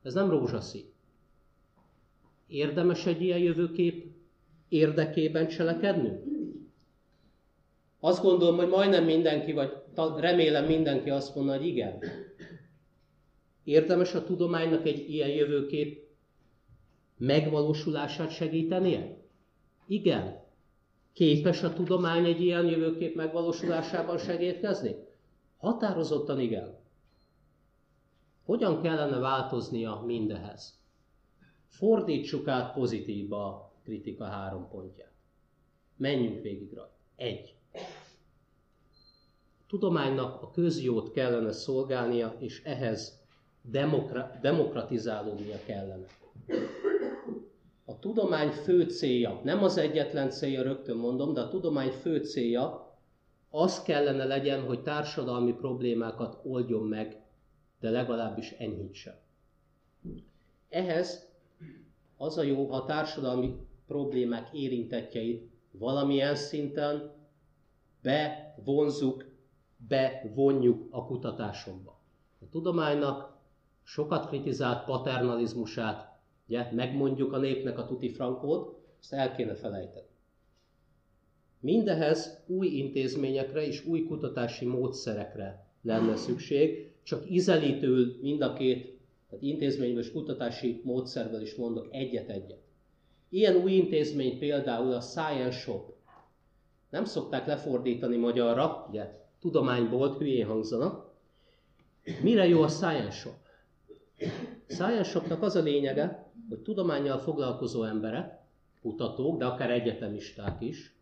Ez 0.02 0.14
nem 0.14 0.30
rózsaszín. 0.30 0.92
Érdemes 2.46 3.06
egy 3.06 3.22
ilyen 3.22 3.38
jövőkép 3.38 4.06
érdekében 4.68 5.48
cselekednünk? 5.48 6.24
Azt 8.00 8.22
gondolom, 8.22 8.56
hogy 8.56 8.68
majdnem 8.68 9.04
mindenki, 9.04 9.52
vagy 9.52 9.72
remélem 10.16 10.64
mindenki 10.64 11.10
azt 11.10 11.34
mondja, 11.34 11.56
hogy 11.56 11.66
igen. 11.66 11.98
Érdemes 13.64 14.14
a 14.14 14.24
tudománynak 14.24 14.86
egy 14.86 15.10
ilyen 15.10 15.28
jövőkép 15.28 16.08
megvalósulását 17.18 18.30
segítenie? 18.30 19.16
Igen. 19.86 20.39
Képes 21.12 21.62
a 21.62 21.72
tudomány 21.72 22.24
egy 22.24 22.40
ilyen 22.40 22.66
jövőkép 22.66 23.14
megvalósulásában 23.14 24.18
segítkezni? 24.18 24.96
Határozottan 25.56 26.40
igen. 26.40 26.78
Hogyan 28.44 28.82
kellene 28.82 29.18
változnia 29.18 30.02
mindehez? 30.06 30.78
Fordítsuk 31.68 32.48
át 32.48 32.72
pozitívba 32.74 33.46
a 33.46 33.72
kritika 33.84 34.24
három 34.24 34.68
pontját. 34.68 35.12
Menjünk 35.96 36.42
végig 36.42 36.72
rajta. 36.72 36.98
Egy. 37.16 37.54
A 39.58 39.66
tudománynak 39.66 40.42
a 40.42 40.50
közjót 40.50 41.12
kellene 41.12 41.52
szolgálnia, 41.52 42.36
és 42.38 42.62
ehhez 42.64 43.20
demokra- 43.62 44.40
demokratizálódnia 44.40 45.58
kellene. 45.66 46.06
Tudomány 48.00 48.50
fő 48.50 48.82
célja, 48.82 49.40
nem 49.44 49.62
az 49.62 49.76
egyetlen 49.76 50.30
célja, 50.30 50.62
rögtön 50.62 50.96
mondom, 50.96 51.32
de 51.32 51.40
a 51.40 51.48
tudomány 51.48 51.90
fő 51.90 52.18
célja 52.18 52.94
az 53.50 53.82
kellene 53.82 54.24
legyen, 54.24 54.62
hogy 54.62 54.82
társadalmi 54.82 55.52
problémákat 55.52 56.40
oldjon 56.42 56.86
meg, 56.86 57.22
de 57.80 57.90
legalábbis 57.90 58.50
enyhítse. 58.50 59.20
Ehhez 60.68 61.28
az 62.16 62.38
a 62.38 62.42
jó, 62.42 62.66
ha 62.66 62.76
a 62.76 62.84
társadalmi 62.84 63.56
problémák 63.86 64.48
érintetjeit 64.52 65.50
valamilyen 65.70 66.34
szinten 66.34 67.12
bevonzuk, 68.02 69.24
bevonjuk 69.88 70.86
a 70.90 71.04
kutatásokba. 71.06 71.98
A 72.40 72.48
tudománynak 72.50 73.36
sokat 73.82 74.26
kritizált 74.26 74.84
paternalizmusát, 74.84 76.09
ugye, 76.50 76.68
megmondjuk 76.72 77.32
a 77.32 77.38
népnek 77.38 77.78
a 77.78 77.86
tuti 77.86 78.08
frankót, 78.08 78.78
ezt 79.00 79.12
el 79.12 79.34
kéne 79.34 79.54
felejteni. 79.54 80.06
Mindehez 81.60 82.42
új 82.46 82.66
intézményekre 82.66 83.66
és 83.66 83.86
új 83.86 84.04
kutatási 84.04 84.64
módszerekre 84.64 85.66
lenne 85.82 86.16
szükség, 86.16 86.90
csak 87.02 87.30
izelítőül 87.30 88.18
mind 88.20 88.42
a 88.42 88.52
két, 88.52 88.98
tehát 89.28 89.44
intézményből 89.44 90.02
és 90.02 90.12
kutatási 90.12 90.80
módszerből 90.84 91.40
is 91.40 91.54
mondok 91.54 91.88
egyet-egyet. 91.90 92.62
Ilyen 93.28 93.56
új 93.56 93.72
intézmény 93.72 94.38
például 94.38 94.92
a 94.92 95.00
Science 95.00 95.58
Shop. 95.58 95.92
Nem 96.90 97.04
szokták 97.04 97.46
lefordítani 97.46 98.16
magyarra, 98.16 98.86
ugye 98.88 99.18
tudományból 99.40 100.16
hülyén 100.16 100.46
hangzanak. 100.46 101.10
Mire 102.22 102.48
jó 102.48 102.62
a 102.62 102.68
Science 102.68 103.10
Shop? 103.10 103.34
Science 104.66 105.10
Shopnak 105.10 105.42
az 105.42 105.56
a 105.56 105.62
lényege, 105.62 106.29
hogy 106.50 106.62
tudományjal 106.62 107.18
foglalkozó 107.18 107.82
emberek, 107.82 108.38
kutatók, 108.80 109.38
de 109.38 109.46
akár 109.46 109.70
egyetemisták 109.70 110.60
is, 110.60 110.94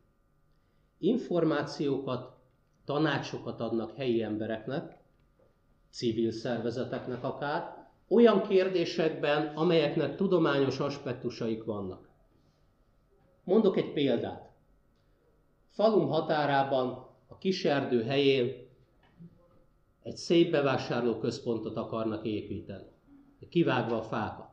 információkat, 0.98 2.36
tanácsokat 2.84 3.60
adnak 3.60 3.96
helyi 3.96 4.22
embereknek, 4.22 4.96
civil 5.90 6.30
szervezeteknek 6.30 7.24
akár, 7.24 7.86
olyan 8.08 8.42
kérdésekben, 8.42 9.56
amelyeknek 9.56 10.16
tudományos 10.16 10.80
aspektusaik 10.80 11.64
vannak. 11.64 12.08
Mondok 13.44 13.76
egy 13.76 13.92
példát. 13.92 14.50
Falum 15.68 16.08
határában, 16.08 17.06
a 17.26 17.38
kiserdő 17.38 18.02
helyén 18.02 18.66
egy 20.02 20.16
szép 20.16 20.50
bevásárlóközpontot 20.50 21.76
akarnak 21.76 22.24
építeni, 22.24 22.86
kivágva 23.48 23.96
a 23.96 24.02
fákat. 24.02 24.47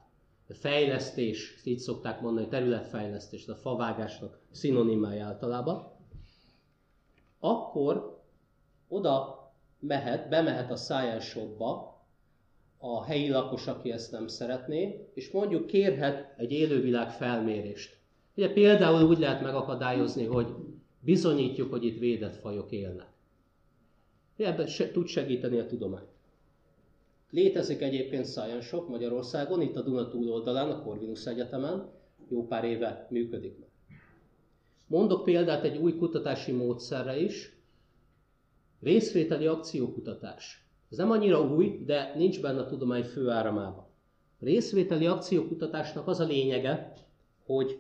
Fejlesztés, 0.54 1.62
így 1.64 1.80
szokták 1.80 2.22
mondani, 2.22 2.48
területfejlesztés, 2.48 3.48
a 3.48 3.56
favágásnak 3.56 4.40
szinonimája 4.52 5.26
általában 5.26 5.94
akkor 7.46 8.24
oda 8.88 9.44
mehet, 9.80 10.30
bemehet 10.30 10.72
a 10.72 10.76
Science 10.76 11.20
Shopba 11.26 12.04
a 12.78 13.04
helyi 13.04 13.30
lakos, 13.30 13.68
aki 13.68 13.92
ezt 13.92 14.12
nem 14.12 14.28
szeretné, 14.28 15.10
és 15.14 15.32
mondjuk 15.32 15.66
kérhet 15.66 16.34
egy 16.38 16.52
élővilág 16.52 17.10
felmérést. 17.10 17.98
Ugye 18.36 18.54
például 18.54 19.08
úgy 19.08 19.20
lehet 19.20 19.42
megakadályozni, 19.42 20.26
hogy 20.26 20.48
bizonyítjuk, 21.00 21.72
hogy 21.72 21.86
itt 21.86 22.00
védett 22.00 22.36
fajok 22.36 22.72
élnek. 22.72 23.08
Ebben 24.38 24.68
se, 24.68 24.92
tud 24.92 25.08
segíteni 25.08 25.60
a 25.60 25.66
tudomány. 25.66 26.06
Létezik 27.36 27.82
egyébként 27.82 28.26
Science 28.26 28.62
Shop 28.62 28.90
Magyarországon, 28.90 29.62
itt 29.62 29.76
a 29.76 29.82
Duna 29.82 30.10
túloldalán, 30.10 30.70
a 30.70 30.84
Corvinus 30.84 31.26
Egyetemen, 31.26 31.90
jó 32.30 32.48
pár 32.48 32.64
éve 32.64 33.08
működik 33.10 33.60
meg. 33.60 33.70
Mondok 34.88 35.24
példát 35.24 35.64
egy 35.64 35.78
új 35.78 35.96
kutatási 35.98 36.52
módszerre 36.52 37.20
is, 37.20 37.58
részvételi 38.82 39.48
akciókutatás. 39.48 40.68
Ez 40.92 40.98
nem 40.98 41.12
annyira 41.12 41.42
új, 41.42 41.82
de 41.86 42.14
nincs 42.16 42.42
benne 42.42 42.60
a 42.60 42.66
tudomány 42.66 43.04
főáramában. 43.04 43.88
A 44.40 44.46
részvételi 44.46 45.06
akciókutatásnak 45.06 46.08
az 46.08 46.20
a 46.20 46.26
lényege, 46.26 46.94
hogy 47.46 47.80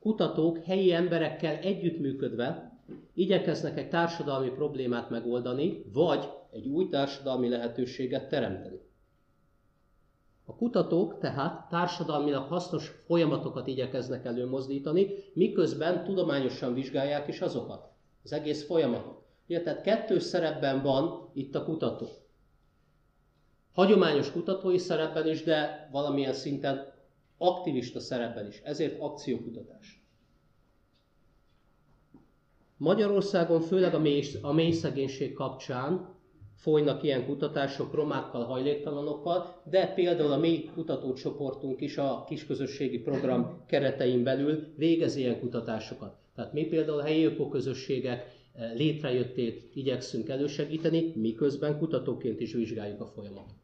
kutatók 0.00 0.58
helyi 0.58 0.92
emberekkel 0.92 1.56
együttműködve 1.56 2.78
igyekeznek 3.14 3.78
egy 3.78 3.88
társadalmi 3.88 4.50
problémát 4.50 5.10
megoldani, 5.10 5.84
vagy 5.92 6.28
egy 6.52 6.66
új 6.66 6.88
társadalmi 6.88 7.48
lehetőséget 7.48 8.28
teremteni. 8.28 8.80
A 10.44 10.54
kutatók 10.54 11.18
tehát 11.18 11.68
társadalmilag 11.68 12.48
hasznos 12.48 12.88
folyamatokat 12.88 13.66
igyekeznek 13.66 14.24
előmozdítani, 14.24 15.08
miközben 15.32 16.04
tudományosan 16.04 16.74
vizsgálják 16.74 17.28
is 17.28 17.40
azokat, 17.40 17.88
az 18.24 18.32
egész 18.32 18.66
folyamatot. 18.66 19.22
Ugye, 19.48 19.62
tehát 19.62 19.82
kettős 19.82 20.22
szerepben 20.22 20.82
van 20.82 21.30
itt 21.34 21.54
a 21.54 21.64
kutató. 21.64 22.08
Hagyományos 23.72 24.32
kutatói 24.32 24.78
szerepben 24.78 25.28
is, 25.28 25.42
de 25.42 25.88
valamilyen 25.92 26.32
szinten 26.32 26.92
aktivista 27.38 28.00
szerepben 28.00 28.46
is. 28.46 28.60
Ezért 28.64 29.00
akciókutatás. 29.00 30.02
Magyarországon 32.76 33.60
főleg 33.60 33.94
a 33.94 33.98
mély, 33.98 34.22
a 34.40 34.52
mély 34.52 34.70
szegénység 34.70 35.32
kapcsán 35.32 36.11
folynak 36.62 37.02
ilyen 37.02 37.26
kutatások 37.26 37.94
romákkal, 37.94 38.44
hajléktalanokkal, 38.44 39.62
de 39.70 39.86
például 39.86 40.32
a 40.32 40.38
mi 40.38 40.64
kutatócsoportunk 40.74 41.80
is 41.80 41.98
a 41.98 42.24
kisközösségi 42.28 42.98
program 42.98 43.62
keretein 43.66 44.22
belül 44.22 44.66
végez 44.76 45.16
ilyen 45.16 45.40
kutatásokat. 45.40 46.16
Tehát 46.34 46.52
mi 46.52 46.64
például 46.64 46.98
a 46.98 47.02
helyi 47.04 47.24
ökoközösségek 47.24 48.26
eh, 48.54 48.72
létrejöttét 48.74 49.70
igyekszünk 49.74 50.28
elősegíteni, 50.28 51.12
miközben 51.14 51.78
kutatóként 51.78 52.40
is 52.40 52.52
vizsgáljuk 52.52 53.00
a 53.00 53.06
folyamatot. 53.06 53.60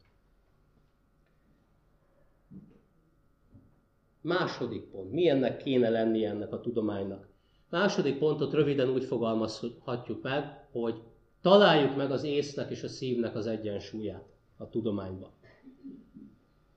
Második 4.21 4.83
pont. 4.83 5.13
Milyennek 5.13 5.57
kéne 5.57 5.89
lennie 5.89 6.29
ennek 6.29 6.53
a 6.53 6.61
tudománynak? 6.61 7.29
Második 7.71 8.19
pontot 8.19 8.53
röviden 8.53 8.89
úgy 8.89 9.05
fogalmazhatjuk 9.05 10.23
meg, 10.23 10.69
hogy 10.73 10.95
Találjuk 11.43 11.97
meg 11.97 12.11
az 12.11 12.25
észnek 12.25 12.71
és 12.71 12.83
a 12.83 12.89
szívnek 12.89 13.35
az 13.37 13.47
egyensúlyát 13.47 14.25
a 14.57 14.69
tudományban. 14.69 15.31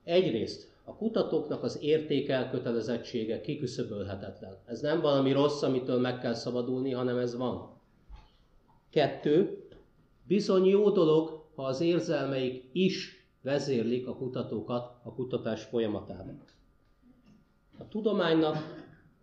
Egyrészt 0.04 0.72
a 0.84 0.96
kutatóknak 0.96 1.62
az 1.62 1.78
értékelkötelezettsége 1.82 3.40
kiküszöbölhetetlen. 3.40 4.58
Ez 4.66 4.80
nem 4.80 5.00
valami 5.00 5.32
rossz, 5.32 5.62
amitől 5.62 6.00
meg 6.00 6.18
kell 6.18 6.34
szabadulni, 6.34 6.92
hanem 6.92 7.18
ez 7.18 7.36
van. 7.36 7.80
Kettő, 8.90 9.66
bizony 10.26 10.64
jó 10.64 10.90
dolog, 10.90 11.44
ha 11.54 11.64
az 11.64 11.80
érzelmeik 11.80 12.68
is 12.72 13.26
vezérlik 13.42 14.06
a 14.06 14.16
kutatókat 14.16 15.00
a 15.02 15.14
kutatás 15.14 15.62
folyamatában. 15.62 16.42
A 17.78 17.88
tudománynak 17.88 18.56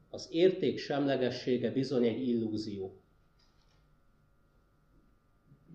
az 0.09 0.27
érték 0.31 0.79
semlegessége 0.79 1.71
bizony 1.71 2.05
egy 2.05 2.27
illúzió. 2.27 2.99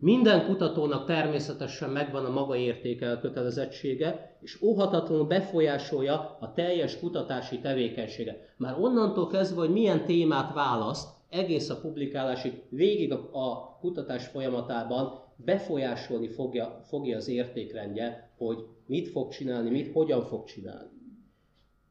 Minden 0.05 0.47
kutatónak 0.47 1.07
természetesen 1.07 1.91
megvan 1.91 2.25
a 2.25 2.31
maga 2.31 2.57
értékelkötelezettsége, 2.57 4.37
és 4.41 4.63
óhatatlanul 4.63 5.27
befolyásolja 5.27 6.37
a 6.41 6.53
teljes 6.53 6.99
kutatási 6.99 7.59
tevékenysége. 7.59 8.55
Már 8.57 8.79
onnantól 8.81 9.27
kezdve, 9.27 9.61
hogy 9.61 9.71
milyen 9.71 10.05
témát 10.05 10.55
választ, 10.55 11.09
egész 11.29 11.71
a 11.71 11.81
publikálásig, 11.81 12.63
végig 12.69 13.13
a, 13.13 13.77
kutatás 13.81 14.27
folyamatában 14.27 15.21
befolyásolni 15.37 16.29
fogja, 16.29 16.81
fogja 16.83 17.17
az 17.17 17.29
értékrendje, 17.29 18.31
hogy 18.37 18.67
mit 18.87 19.09
fog 19.09 19.33
csinálni, 19.33 19.71
mit 19.71 19.93
hogyan 19.93 20.23
fog 20.23 20.45
csinálni. 20.45 20.91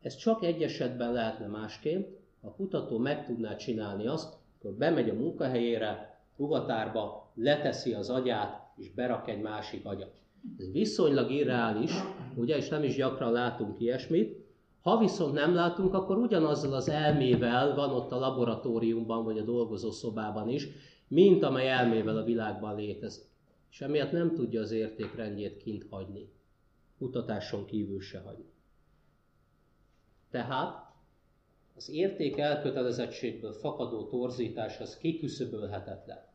Ez 0.02 0.16
csak 0.16 0.44
egy 0.44 0.62
esetben 0.62 1.14
lehetne 1.14 1.48
másként, 1.48 2.08
a 2.42 2.54
kutató 2.56 2.98
meg 2.98 3.26
tudná 3.26 3.56
csinálni 3.56 4.08
azt, 4.08 4.34
akkor 4.60 4.72
bemegy 4.72 5.10
a 5.10 5.14
munkahelyére, 5.14 6.22
ruhatárba, 6.38 7.23
leteszi 7.36 7.94
az 7.94 8.10
agyát, 8.10 8.74
és 8.76 8.92
berak 8.92 9.28
egy 9.28 9.42
másik 9.42 9.86
agyat. 9.86 10.22
Ez 10.58 10.72
viszonylag 10.72 11.32
irreális, 11.32 11.92
ugye, 12.36 12.58
és 12.58 12.70
nem 12.70 12.84
is 12.84 12.96
gyakran 12.96 13.32
látunk 13.32 13.80
ilyesmit. 13.80 14.42
Ha 14.82 14.98
viszont 14.98 15.34
nem 15.34 15.54
látunk, 15.54 15.94
akkor 15.94 16.18
ugyanazzal 16.18 16.74
az 16.74 16.90
elmével 16.90 17.76
van 17.76 17.90
ott 17.90 18.12
a 18.12 18.20
laboratóriumban, 18.20 19.24
vagy 19.24 19.38
a 19.38 19.44
dolgozó 19.44 19.92
szobában 19.92 20.50
is, 20.50 20.68
mint 21.08 21.44
amely 21.44 21.70
elmével 21.70 22.18
a 22.18 22.24
világban 22.24 22.76
létezik. 22.76 23.24
És 23.72 23.82
emiatt 23.82 24.12
nem 24.12 24.34
tudja 24.34 24.62
az 24.62 24.72
értékrendjét 24.72 25.58
kint 25.58 25.86
hagyni. 25.90 26.32
Kutatáson 26.98 27.66
kívül 27.66 28.02
se 28.02 28.20
hagyni. 28.20 28.52
Tehát 30.32 30.92
az 31.76 31.90
érték 31.90 32.38
elkötelezettségből 32.38 33.52
fakadó 33.52 34.08
torzítás 34.08 34.80
az 34.80 34.98
kiküszöbölhetetlen. 34.98 36.33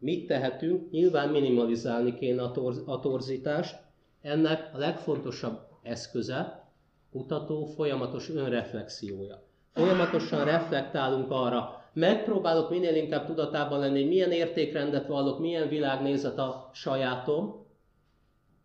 Mit 0.00 0.26
tehetünk? 0.26 0.90
Nyilván 0.90 1.28
minimalizálni 1.28 2.14
kéne 2.14 2.42
a, 2.42 2.50
torz, 2.50 2.82
a 2.86 3.00
torzítást. 3.00 3.76
Ennek 4.22 4.70
a 4.74 4.78
legfontosabb 4.78 5.58
eszköze 5.82 6.68
kutató 7.10 7.64
folyamatos 7.64 8.30
önreflexiója. 8.30 9.42
Folyamatosan 9.72 10.44
reflektálunk 10.44 11.30
arra, 11.30 11.84
megpróbálok 11.92 12.70
minél 12.70 12.94
inkább 12.94 13.26
tudatában 13.26 13.78
lenni, 13.78 14.00
hogy 14.00 14.08
milyen 14.08 14.32
értékrendet 14.32 15.06
vallok, 15.06 15.38
milyen 15.38 15.68
világnézet 15.68 16.38
a 16.38 16.70
sajátom, 16.72 17.66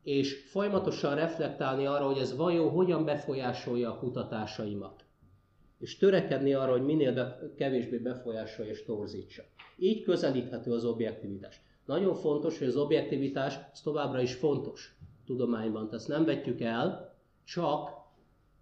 és 0.04 0.50
folyamatosan 0.50 1.16
reflektálni 1.16 1.86
arra, 1.86 2.06
hogy 2.06 2.18
ez 2.18 2.36
vajon 2.36 2.70
hogyan 2.70 3.06
befolyásolja 3.06 3.92
a 3.92 3.98
kutatásaimat. 3.98 5.05
És 5.86 5.98
törekedni 5.98 6.54
arra, 6.54 6.72
hogy 6.72 6.86
minél 6.86 7.14
be, 7.14 7.40
kevésbé 7.58 7.98
befolyásolja 7.98 8.72
és 8.72 8.84
torzítsa. 8.84 9.44
Így 9.78 10.04
közelíthető 10.04 10.72
az 10.72 10.86
objektivitás. 10.86 11.62
Nagyon 11.86 12.16
fontos, 12.16 12.58
hogy 12.58 12.68
az 12.68 12.76
objektivitás 12.76 13.58
az 13.72 13.82
továbbra 13.82 14.22
is 14.22 14.34
fontos 14.34 14.98
tudományban. 15.26 15.90
Ezt 15.92 16.08
nem 16.08 16.26
vetjük 16.26 16.62
el, 16.62 17.16
csak 17.44 17.90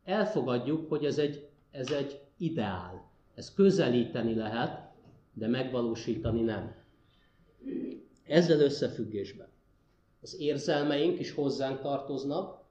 elfogadjuk, 0.04 0.90
hogy 0.90 1.06
ez 1.06 1.18
egy, 1.18 1.48
ez 1.72 1.92
egy 1.92 2.20
ideál. 2.38 3.10
Ez 3.36 3.54
közelíteni 3.54 4.36
lehet, 4.36 4.92
de 5.34 5.48
megvalósítani 5.48 6.42
nem. 6.42 6.76
Ezzel 8.28 8.60
összefüggésben 8.60 9.48
az 10.22 10.40
érzelmeink 10.40 11.20
is 11.20 11.32
hozzánk 11.32 11.82
tartoznak, 11.82 12.63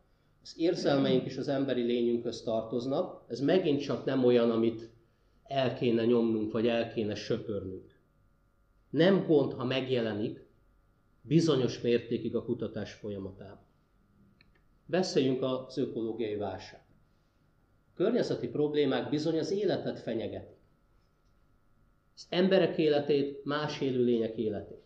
az 0.43 0.55
érzelmeink 0.57 1.27
is 1.27 1.37
az 1.37 1.49
emberi 1.49 1.83
lényünkhöz 1.83 2.43
tartoznak, 2.43 3.25
ez 3.29 3.41
megint 3.41 3.81
csak 3.81 4.05
nem 4.05 4.25
olyan, 4.25 4.51
amit 4.51 4.91
el 5.43 5.75
kéne 5.75 6.05
nyomnunk, 6.05 6.53
vagy 6.53 6.67
el 6.67 6.93
kéne 6.93 7.15
söpörnünk. 7.15 8.01
Nem 8.91 9.27
gond, 9.27 9.53
ha 9.53 9.65
megjelenik 9.65 10.47
bizonyos 11.21 11.81
mértékig 11.81 12.35
a 12.37 12.45
kutatás 12.45 12.93
folyamatában. 12.93 13.67
Beszéljünk 14.87 15.43
az 15.43 15.79
ökológiai 15.79 16.37
válság. 16.37 16.85
Környezeti 17.95 18.49
problémák 18.49 19.11
bizony 19.11 19.39
az 19.39 19.51
életet 19.51 20.01
fenyegetik. 20.01 20.61
Az 22.15 22.27
emberek 22.29 22.79
életét, 22.79 23.45
más 23.45 23.81
élőlények 23.81 24.37
életét 24.37 24.83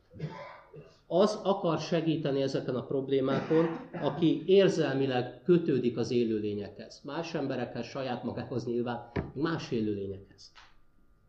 az 1.07 1.41
akar 1.43 1.79
segíteni 1.79 2.43
ezeken 2.43 2.75
a 2.75 2.85
problémákon, 2.85 3.67
aki 4.03 4.43
érzelmileg 4.47 5.43
kötődik 5.45 5.97
az 5.97 6.11
élőlényekhez. 6.11 7.01
Más 7.05 7.35
emberekhez, 7.35 7.87
saját 7.87 8.25
magához 8.25 8.67
nyilván, 8.67 9.11
más 9.33 9.71
élőlényekhez. 9.71 10.53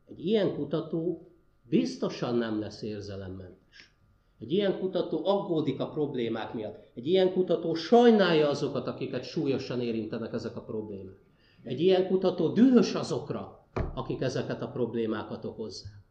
Egy 0.09 0.25
ilyen 0.25 0.55
kutató 0.55 1.27
biztosan 1.69 2.35
nem 2.35 2.59
lesz 2.59 2.81
érzelemmentes. 2.81 3.91
Egy 4.39 4.51
ilyen 4.51 4.79
kutató 4.79 5.25
aggódik 5.25 5.79
a 5.79 5.89
problémák 5.89 6.53
miatt. 6.53 6.91
Egy 6.93 7.07
ilyen 7.07 7.33
kutató 7.33 7.73
sajnálja 7.73 8.49
azokat, 8.49 8.87
akiket 8.87 9.23
súlyosan 9.23 9.81
érintenek 9.81 10.33
ezek 10.33 10.55
a 10.55 10.61
problémák. 10.61 11.25
Egy 11.63 11.79
ilyen 11.79 12.07
kutató 12.07 12.47
dühös 12.47 12.93
azokra, 12.93 13.65
akik 13.93 14.21
ezeket 14.21 14.61
a 14.61 14.67
problémákat 14.67 15.45
okozzák. 15.45 16.01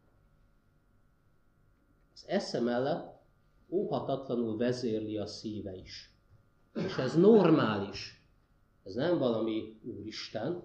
Az 2.13 2.23
esze 2.27 2.59
mellett 2.59 3.16
óhatatlanul 3.69 4.57
vezérli 4.57 5.17
a 5.17 5.25
szíve 5.25 5.75
is. 5.75 6.11
És 6.73 6.97
ez 6.97 7.15
normális. 7.15 8.21
Ez 8.83 8.93
nem 8.93 9.17
valami 9.17 9.79
úristen, 9.83 10.63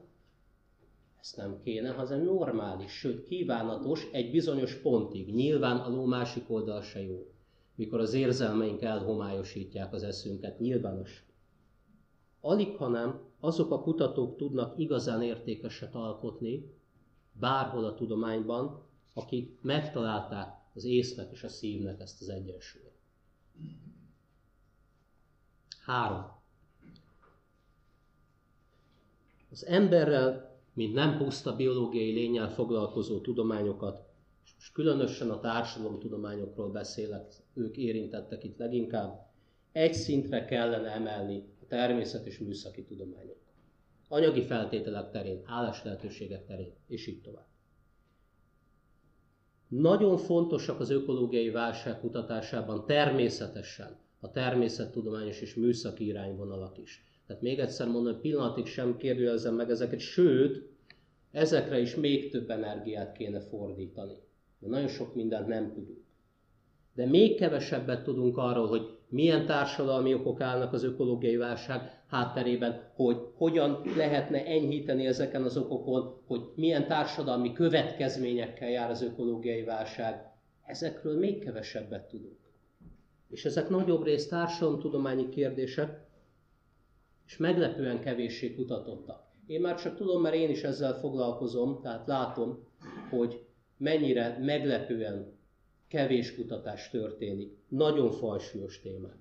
ezt 1.23 1.37
nem 1.37 1.61
kéne, 1.65 1.91
hanem 1.91 2.23
normális, 2.23 2.91
sőt 2.91 3.25
kívánatos 3.25 4.09
egy 4.13 4.31
bizonyos 4.31 4.75
pontig. 4.75 5.35
Nyilván 5.35 5.77
a 5.77 5.89
ló 5.89 6.05
másik 6.05 6.51
oldal 6.51 6.83
se 6.83 7.03
jó. 7.03 7.27
Mikor 7.75 8.01
az 8.01 8.15
érzelmeink 8.15 8.83
elhomályosítják 8.83 9.93
az 9.93 10.03
eszünket, 10.03 10.59
nyilvános. 10.59 11.27
Alig, 12.41 12.77
hanem 12.77 13.21
azok 13.41 13.71
a 13.71 13.83
kutatók 13.83 14.37
tudnak 14.37 14.79
igazán 14.79 15.23
értékeset 15.23 15.95
alkotni, 15.95 16.75
bárhol 17.33 17.85
a 17.85 17.95
tudományban, 17.95 18.83
akik 19.15 19.59
megtalálták 19.61 20.55
az 20.75 20.85
észnek 20.85 21.33
és 21.33 21.43
a 21.43 21.49
szívnek 21.49 22.01
ezt 22.01 22.21
az 22.21 22.29
egyensúlyt. 22.29 22.92
Három. 25.85 26.41
Az 29.51 29.67
emberrel, 29.67 30.61
mint 30.73 30.95
nem 30.95 31.17
puszta 31.17 31.57
biológiai 31.57 32.13
lényel 32.13 32.51
foglalkozó 32.51 33.21
tudományokat, 33.21 34.11
és 34.59 34.73
különösen 34.73 35.31
a 35.31 35.41
társadalomtudományokról 35.41 36.71
beszélek, 36.71 37.33
ők 37.55 37.77
érintettek 37.77 38.45
itt 38.45 38.59
leginkább, 38.59 39.31
egy 39.73 39.95
szintre 39.95 40.45
kellene 40.45 40.91
emelni 40.91 41.45
a 41.63 41.67
természet 41.67 42.27
és 42.27 42.39
műszaki 42.39 42.85
tudományok. 42.85 43.37
Anyagi 44.09 44.43
feltételek 44.43 45.11
terén, 45.11 45.43
állás 45.45 45.85
lehetőségek 45.85 46.47
terén, 46.47 46.73
és 46.87 47.07
így 47.07 47.21
tovább. 47.21 47.52
Nagyon 49.81 50.17
fontosak 50.17 50.81
az 50.81 50.91
ökológiai 50.91 51.51
válság 51.51 52.01
kutatásában 52.01 52.87
természetesen 52.87 53.97
a 54.21 54.31
természettudományos 54.31 55.41
és 55.41 55.55
műszaki 55.55 56.07
irányvonalak 56.07 56.79
is. 56.79 57.05
Tehát 57.27 57.43
még 57.43 57.59
egyszer 57.59 57.89
mondom, 57.89 58.21
pillanatig 58.21 58.67
sem 58.67 58.97
kérdőjelezem 58.97 59.55
meg 59.55 59.71
ezeket, 59.71 59.99
sőt, 59.99 60.69
ezekre 61.31 61.81
is 61.81 61.95
még 61.95 62.31
több 62.31 62.51
energiát 62.51 63.13
kéne 63.13 63.41
fordítani. 63.41 64.17
De 64.59 64.69
nagyon 64.69 64.89
sok 64.89 65.15
mindent 65.15 65.47
nem 65.47 65.73
tudunk. 65.73 66.05
De 66.95 67.07
még 67.07 67.37
kevesebbet 67.37 68.03
tudunk 68.03 68.37
arról, 68.37 68.67
hogy 68.67 68.97
milyen 69.13 69.47
társadalmi 69.47 70.15
okok 70.15 70.41
állnak 70.41 70.73
az 70.73 70.85
ökológiai 70.85 71.37
válság 71.37 72.03
hátterében, 72.07 72.91
hogy 72.95 73.17
hogyan 73.35 73.83
lehetne 73.97 74.45
enyhíteni 74.45 75.07
ezeken 75.07 75.43
az 75.43 75.57
okokon, 75.57 76.23
hogy 76.27 76.41
milyen 76.55 76.87
társadalmi 76.87 77.53
következményekkel 77.53 78.69
jár 78.69 78.91
az 78.91 79.03
ökológiai 79.03 79.63
válság. 79.63 80.31
Ezekről 80.67 81.19
még 81.19 81.45
kevesebbet 81.45 82.09
tudunk. 82.09 82.39
És 83.29 83.45
ezek 83.45 83.69
nagyobb 83.69 84.05
részt 84.05 84.31
társadalomtudományi 84.31 85.29
kérdések, 85.29 86.01
és 87.27 87.37
meglepően 87.37 88.01
kevéssé 88.01 88.55
kutatottak. 88.55 89.23
Én 89.47 89.61
már 89.61 89.75
csak 89.75 89.97
tudom, 89.97 90.23
mert 90.23 90.35
én 90.35 90.51
is 90.51 90.63
ezzel 90.63 90.99
foglalkozom, 90.99 91.81
tehát 91.83 92.07
látom, 92.07 92.67
hogy 93.11 93.45
mennyire 93.77 94.39
meglepően 94.41 95.41
kevés 95.93 96.35
kutatás 96.35 96.91
történik. 96.91 97.57
Nagyon 97.69 98.11
fajsúlyos 98.11 98.81
témák. 98.81 99.19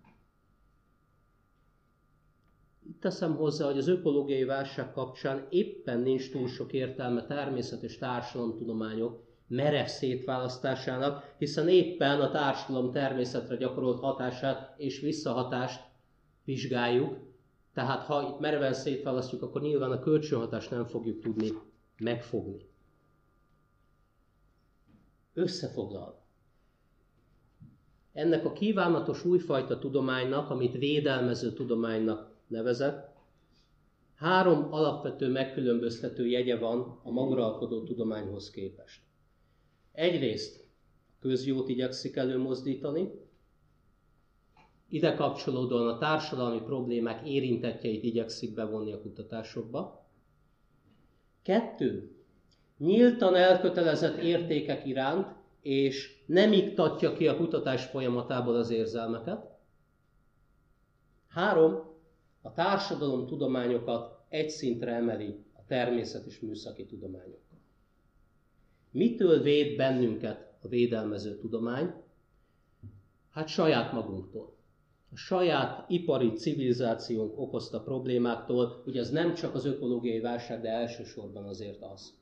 Teszem 3.00 3.36
hozzá, 3.36 3.66
hogy 3.66 3.78
az 3.78 3.88
ökológiai 3.88 4.44
válság 4.44 4.92
kapcsán 4.92 5.48
éppen 5.50 6.00
nincs 6.00 6.32
túl 6.32 6.48
sok 6.48 6.74
értelme 6.74 7.26
természet 7.26 7.84
és 7.84 7.98
társadalomtudományok 7.98 9.24
merev 9.48 9.86
szétválasztásának, 9.86 11.36
hiszen 11.38 11.68
éppen 11.70 12.22
a 12.22 12.32
társadalom 12.32 12.92
természetre 12.92 13.56
gyakorolt 13.56 14.00
hatását 14.00 14.80
és 14.80 15.00
visszahatást 15.00 15.82
vizsgáljuk, 16.44 17.18
tehát 17.74 18.04
ha 18.04 18.30
itt 18.30 18.40
mereven 18.40 18.74
szétválasztjuk, 18.74 19.42
akkor 19.42 19.62
nyilván 19.62 19.92
a 19.92 20.00
kölcsönhatást 20.00 20.72
nem 20.72 20.86
fogjuk 20.86 21.22
tudni 21.22 21.52
megfogni. 21.98 22.70
Összefoglalva. 25.34 26.21
Ennek 28.14 28.46
a 28.46 28.54
kívánatos 28.54 29.26
újfajta 29.26 29.80
tudománynak, 29.80 30.50
amit 30.50 30.78
védelmező 30.78 31.54
tudománynak 31.54 32.32
nevezett, 32.48 33.10
három 34.16 34.74
alapvető 34.74 35.28
megkülönböztető 35.28 36.28
jegye 36.28 36.58
van 36.58 37.00
a 37.04 37.12
maguralkodó 37.12 37.84
tudományhoz 37.84 38.50
képest. 38.50 39.02
Egyrészt 39.92 40.68
közjót 41.20 41.70
igyekszik 41.70 42.16
előmozdítani, 42.16 43.12
ide 44.90 45.14
kapcsolódóan 45.14 45.88
a 45.88 45.98
társadalmi 45.98 46.62
problémák 46.62 47.28
érintettjeit 47.28 48.04
igyekszik 48.04 48.54
bevonni 48.54 48.92
a 48.92 49.02
kutatásokba. 49.02 50.06
Kettő, 51.42 52.16
nyíltan 52.78 53.36
elkötelezett 53.36 54.18
értékek 54.18 54.86
iránt, 54.86 55.41
és 55.62 56.24
nem 56.26 56.52
iktatja 56.52 57.14
ki 57.14 57.28
a 57.28 57.38
kutatás 57.38 57.86
folyamatából 57.86 58.56
az 58.56 58.70
érzelmeket. 58.70 59.50
Három, 61.28 61.90
a 62.42 62.54
társadalom 62.54 63.28
tudományokat 63.28 64.26
egy 64.30 64.50
szintre 64.50 64.92
emeli 64.94 65.44
a 65.54 65.66
természet 65.68 66.26
és 66.26 66.40
műszaki 66.40 66.86
tudományok. 66.86 67.40
Mitől 68.92 69.42
véd 69.42 69.78
bennünket 69.78 70.54
a 70.62 70.68
védelmező 70.68 71.38
tudomány? 71.38 71.94
Hát 73.30 73.48
saját 73.48 73.94
magunktól. 73.94 74.56
A 75.12 75.16
saját 75.16 75.90
ipari 75.90 76.32
civilizációnk 76.32 77.40
okozta 77.40 77.82
problémáktól, 77.82 78.82
hogy 78.84 78.98
ez 78.98 79.10
nem 79.10 79.34
csak 79.34 79.56
az 79.56 79.66
ökológiai 79.66 80.20
válság, 80.20 80.62
de 80.62 80.70
elsősorban 80.70 81.44
azért 81.46 81.82
az. 81.82 82.21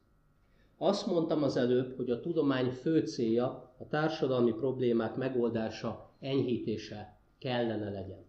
Azt 0.82 1.08
mondtam 1.08 1.44
az 1.44 1.58
előbb, 1.58 1.96
hogy 1.96 2.10
a 2.10 2.20
tudomány 2.20 2.70
fő 2.70 3.00
célja 3.00 3.74
a 3.78 3.88
társadalmi 3.88 4.54
problémák 4.54 5.16
megoldása, 5.16 6.12
enyhítése 6.20 7.18
kellene 7.40 7.90
legyen. 7.90 8.26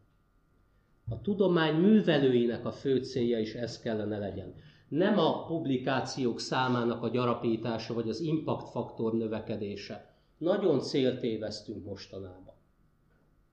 A 1.08 1.20
tudomány 1.20 1.74
művelőinek 1.74 2.66
a 2.66 2.72
fő 2.72 3.02
célja 3.02 3.38
is 3.38 3.54
ez 3.54 3.80
kellene 3.80 4.18
legyen. 4.18 4.54
Nem 4.88 5.18
a 5.18 5.44
publikációk 5.44 6.40
számának 6.40 7.02
a 7.02 7.08
gyarapítása, 7.08 7.94
vagy 7.94 8.08
az 8.08 8.20
impact 8.20 8.68
faktor 8.68 9.14
növekedése. 9.14 10.14
Nagyon 10.38 10.80
céltévesztünk 10.80 11.84
mostanában. 11.84 12.54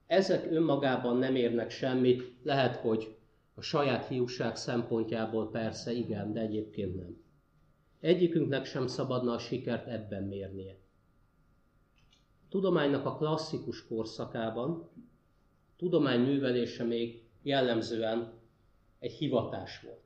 Ezek 0.08 0.52
önmagában 0.52 1.18
nem 1.18 1.36
érnek 1.36 1.70
semmit, 1.70 2.24
lehet, 2.44 2.76
hogy 2.76 3.16
a 3.56 3.62
saját 3.62 4.08
hiúság 4.08 4.56
szempontjából 4.56 5.50
persze 5.50 5.92
igen, 5.92 6.34
de 6.34 6.40
egyébként 6.40 6.96
nem. 6.96 7.26
Egyikünknek 8.00 8.66
sem 8.66 8.88
szabadna 8.88 9.34
a 9.34 9.40
sikert 9.40 9.88
ebben 9.88 10.24
mérnie. 10.24 10.76
A 12.44 12.50
tudománynak 12.50 13.06
a 13.06 13.16
klasszikus 13.16 13.88
korszakában 13.88 14.90
tudomány 15.78 16.20
művelése 16.20 16.84
még 16.84 17.24
jellemzően 17.42 18.34
egy 19.00 19.12
hivatás 19.12 19.82
volt. 19.82 20.06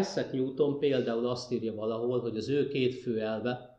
Isaac 0.00 0.32
Newton 0.32 0.78
például 0.78 1.26
azt 1.26 1.52
írja 1.52 1.74
valahol, 1.74 2.20
hogy 2.20 2.36
az 2.36 2.48
ő 2.48 2.68
két 2.68 2.94
fő 2.94 3.20
elve, 3.20 3.78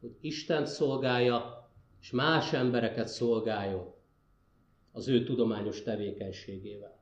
hogy 0.00 0.16
Isten 0.20 0.66
szolgálja, 0.66 1.68
és 2.00 2.10
más 2.10 2.52
embereket 2.52 3.08
szolgáljon 3.08 3.94
az 4.92 5.08
ő 5.08 5.24
tudományos 5.24 5.82
tevékenységével. 5.82 6.98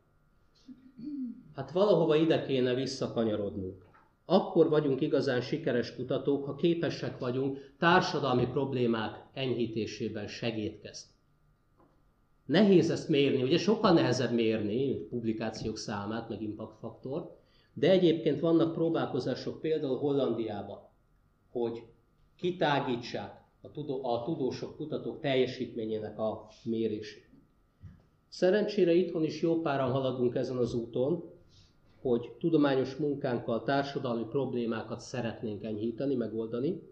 Hát 1.55 1.71
valahova 1.71 2.17
ide 2.17 2.47
kéne 2.47 2.75
visszakanyarodnunk. 2.75 3.88
Akkor 4.31 4.69
vagyunk 4.69 5.01
igazán 5.01 5.41
sikeres 5.41 5.95
kutatók, 5.95 6.45
ha 6.45 6.55
képesek 6.55 7.19
vagyunk 7.19 7.73
társadalmi 7.79 8.47
problémák 8.47 9.25
enyhítésében 9.33 10.27
segítkezni. 10.27 11.11
Nehéz 12.45 12.91
ezt 12.91 13.09
mérni, 13.09 13.43
ugye 13.43 13.59
sokkal 13.59 13.93
nehezebb 13.93 14.33
mérni 14.33 14.95
publikációk 14.95 15.77
számát, 15.77 16.29
meg 16.29 16.43
impact 16.43 16.79
faktor, 16.79 17.37
de 17.73 17.91
egyébként 17.91 18.41
vannak 18.41 18.73
próbálkozások 18.73 19.61
például 19.61 19.99
Hollandiában, 19.99 20.79
hogy 21.51 21.83
kitágítsák 22.37 23.43
a, 23.61 23.71
tudó, 23.71 24.05
a 24.05 24.23
tudósok, 24.23 24.77
kutatók 24.77 25.21
teljesítményének 25.21 26.19
a 26.19 26.49
mérését. 26.65 27.29
Szerencsére 28.29 28.93
itthon 28.93 29.25
is 29.25 29.43
jó 29.43 29.61
páran 29.61 29.91
haladunk 29.91 30.35
ezen 30.35 30.57
az 30.57 30.75
úton, 30.75 31.37
hogy 32.09 32.33
tudományos 32.39 32.97
munkánkkal 32.97 33.63
társadalmi 33.63 34.25
problémákat 34.25 35.01
szeretnénk 35.01 35.65
enyhíteni, 35.65 36.15
megoldani, 36.15 36.83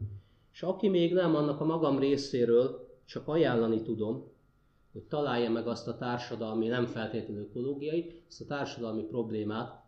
és 0.53 0.63
aki 0.63 0.89
még 0.89 1.13
nem, 1.13 1.35
annak 1.35 1.61
a 1.61 1.65
magam 1.65 1.99
részéről 1.99 2.89
csak 3.05 3.29
ajánlani 3.29 3.83
tudom, 3.83 4.33
hogy 4.93 5.03
találja 5.03 5.51
meg 5.51 5.67
azt 5.67 5.89
a 5.89 5.97
társadalmi, 5.97 6.67
nem 6.67 6.87
feltétlenül 6.87 7.43
ökológiai, 7.43 8.23
azt 8.29 8.41
a 8.41 8.45
társadalmi 8.45 9.03
problémát, 9.03 9.85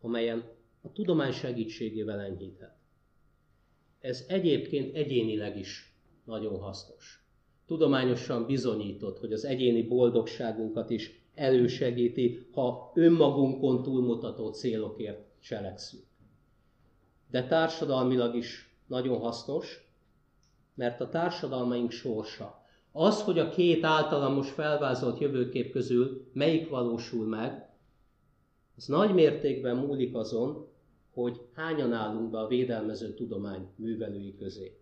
amelyen 0.00 0.44
a 0.82 0.92
tudomány 0.92 1.32
segítségével 1.32 2.20
enyhíthet. 2.20 2.76
Ez 4.00 4.24
egyébként 4.28 4.94
egyénileg 4.94 5.58
is 5.58 5.96
nagyon 6.24 6.58
hasznos. 6.58 7.26
Tudományosan 7.66 8.46
bizonyított, 8.46 9.18
hogy 9.18 9.32
az 9.32 9.44
egyéni 9.44 9.82
boldogságunkat 9.82 10.90
is 10.90 11.21
elősegíti, 11.34 12.48
ha 12.52 12.92
önmagunkon 12.94 13.82
túlmutató 13.82 14.50
célokért 14.50 15.24
cselekszünk. 15.40 16.04
De 17.30 17.46
társadalmilag 17.46 18.34
is 18.34 18.76
nagyon 18.86 19.18
hasznos, 19.18 19.90
mert 20.74 21.00
a 21.00 21.08
társadalmaink 21.08 21.90
sorsa, 21.90 22.62
az, 22.92 23.22
hogy 23.22 23.38
a 23.38 23.48
két 23.48 23.84
általamos 23.84 24.50
felvázolt 24.50 25.18
jövőkép 25.18 25.72
közül 25.72 26.30
melyik 26.32 26.68
valósul 26.68 27.26
meg, 27.26 27.70
az 28.76 28.86
nagy 28.86 29.14
mértékben 29.14 29.76
múlik 29.76 30.14
azon, 30.14 30.68
hogy 31.12 31.40
hányan 31.54 31.92
állunk 31.92 32.30
be 32.30 32.38
a 32.38 32.46
védelmező 32.46 33.14
tudomány 33.14 33.68
művelői 33.76 34.34
közé. 34.34 34.80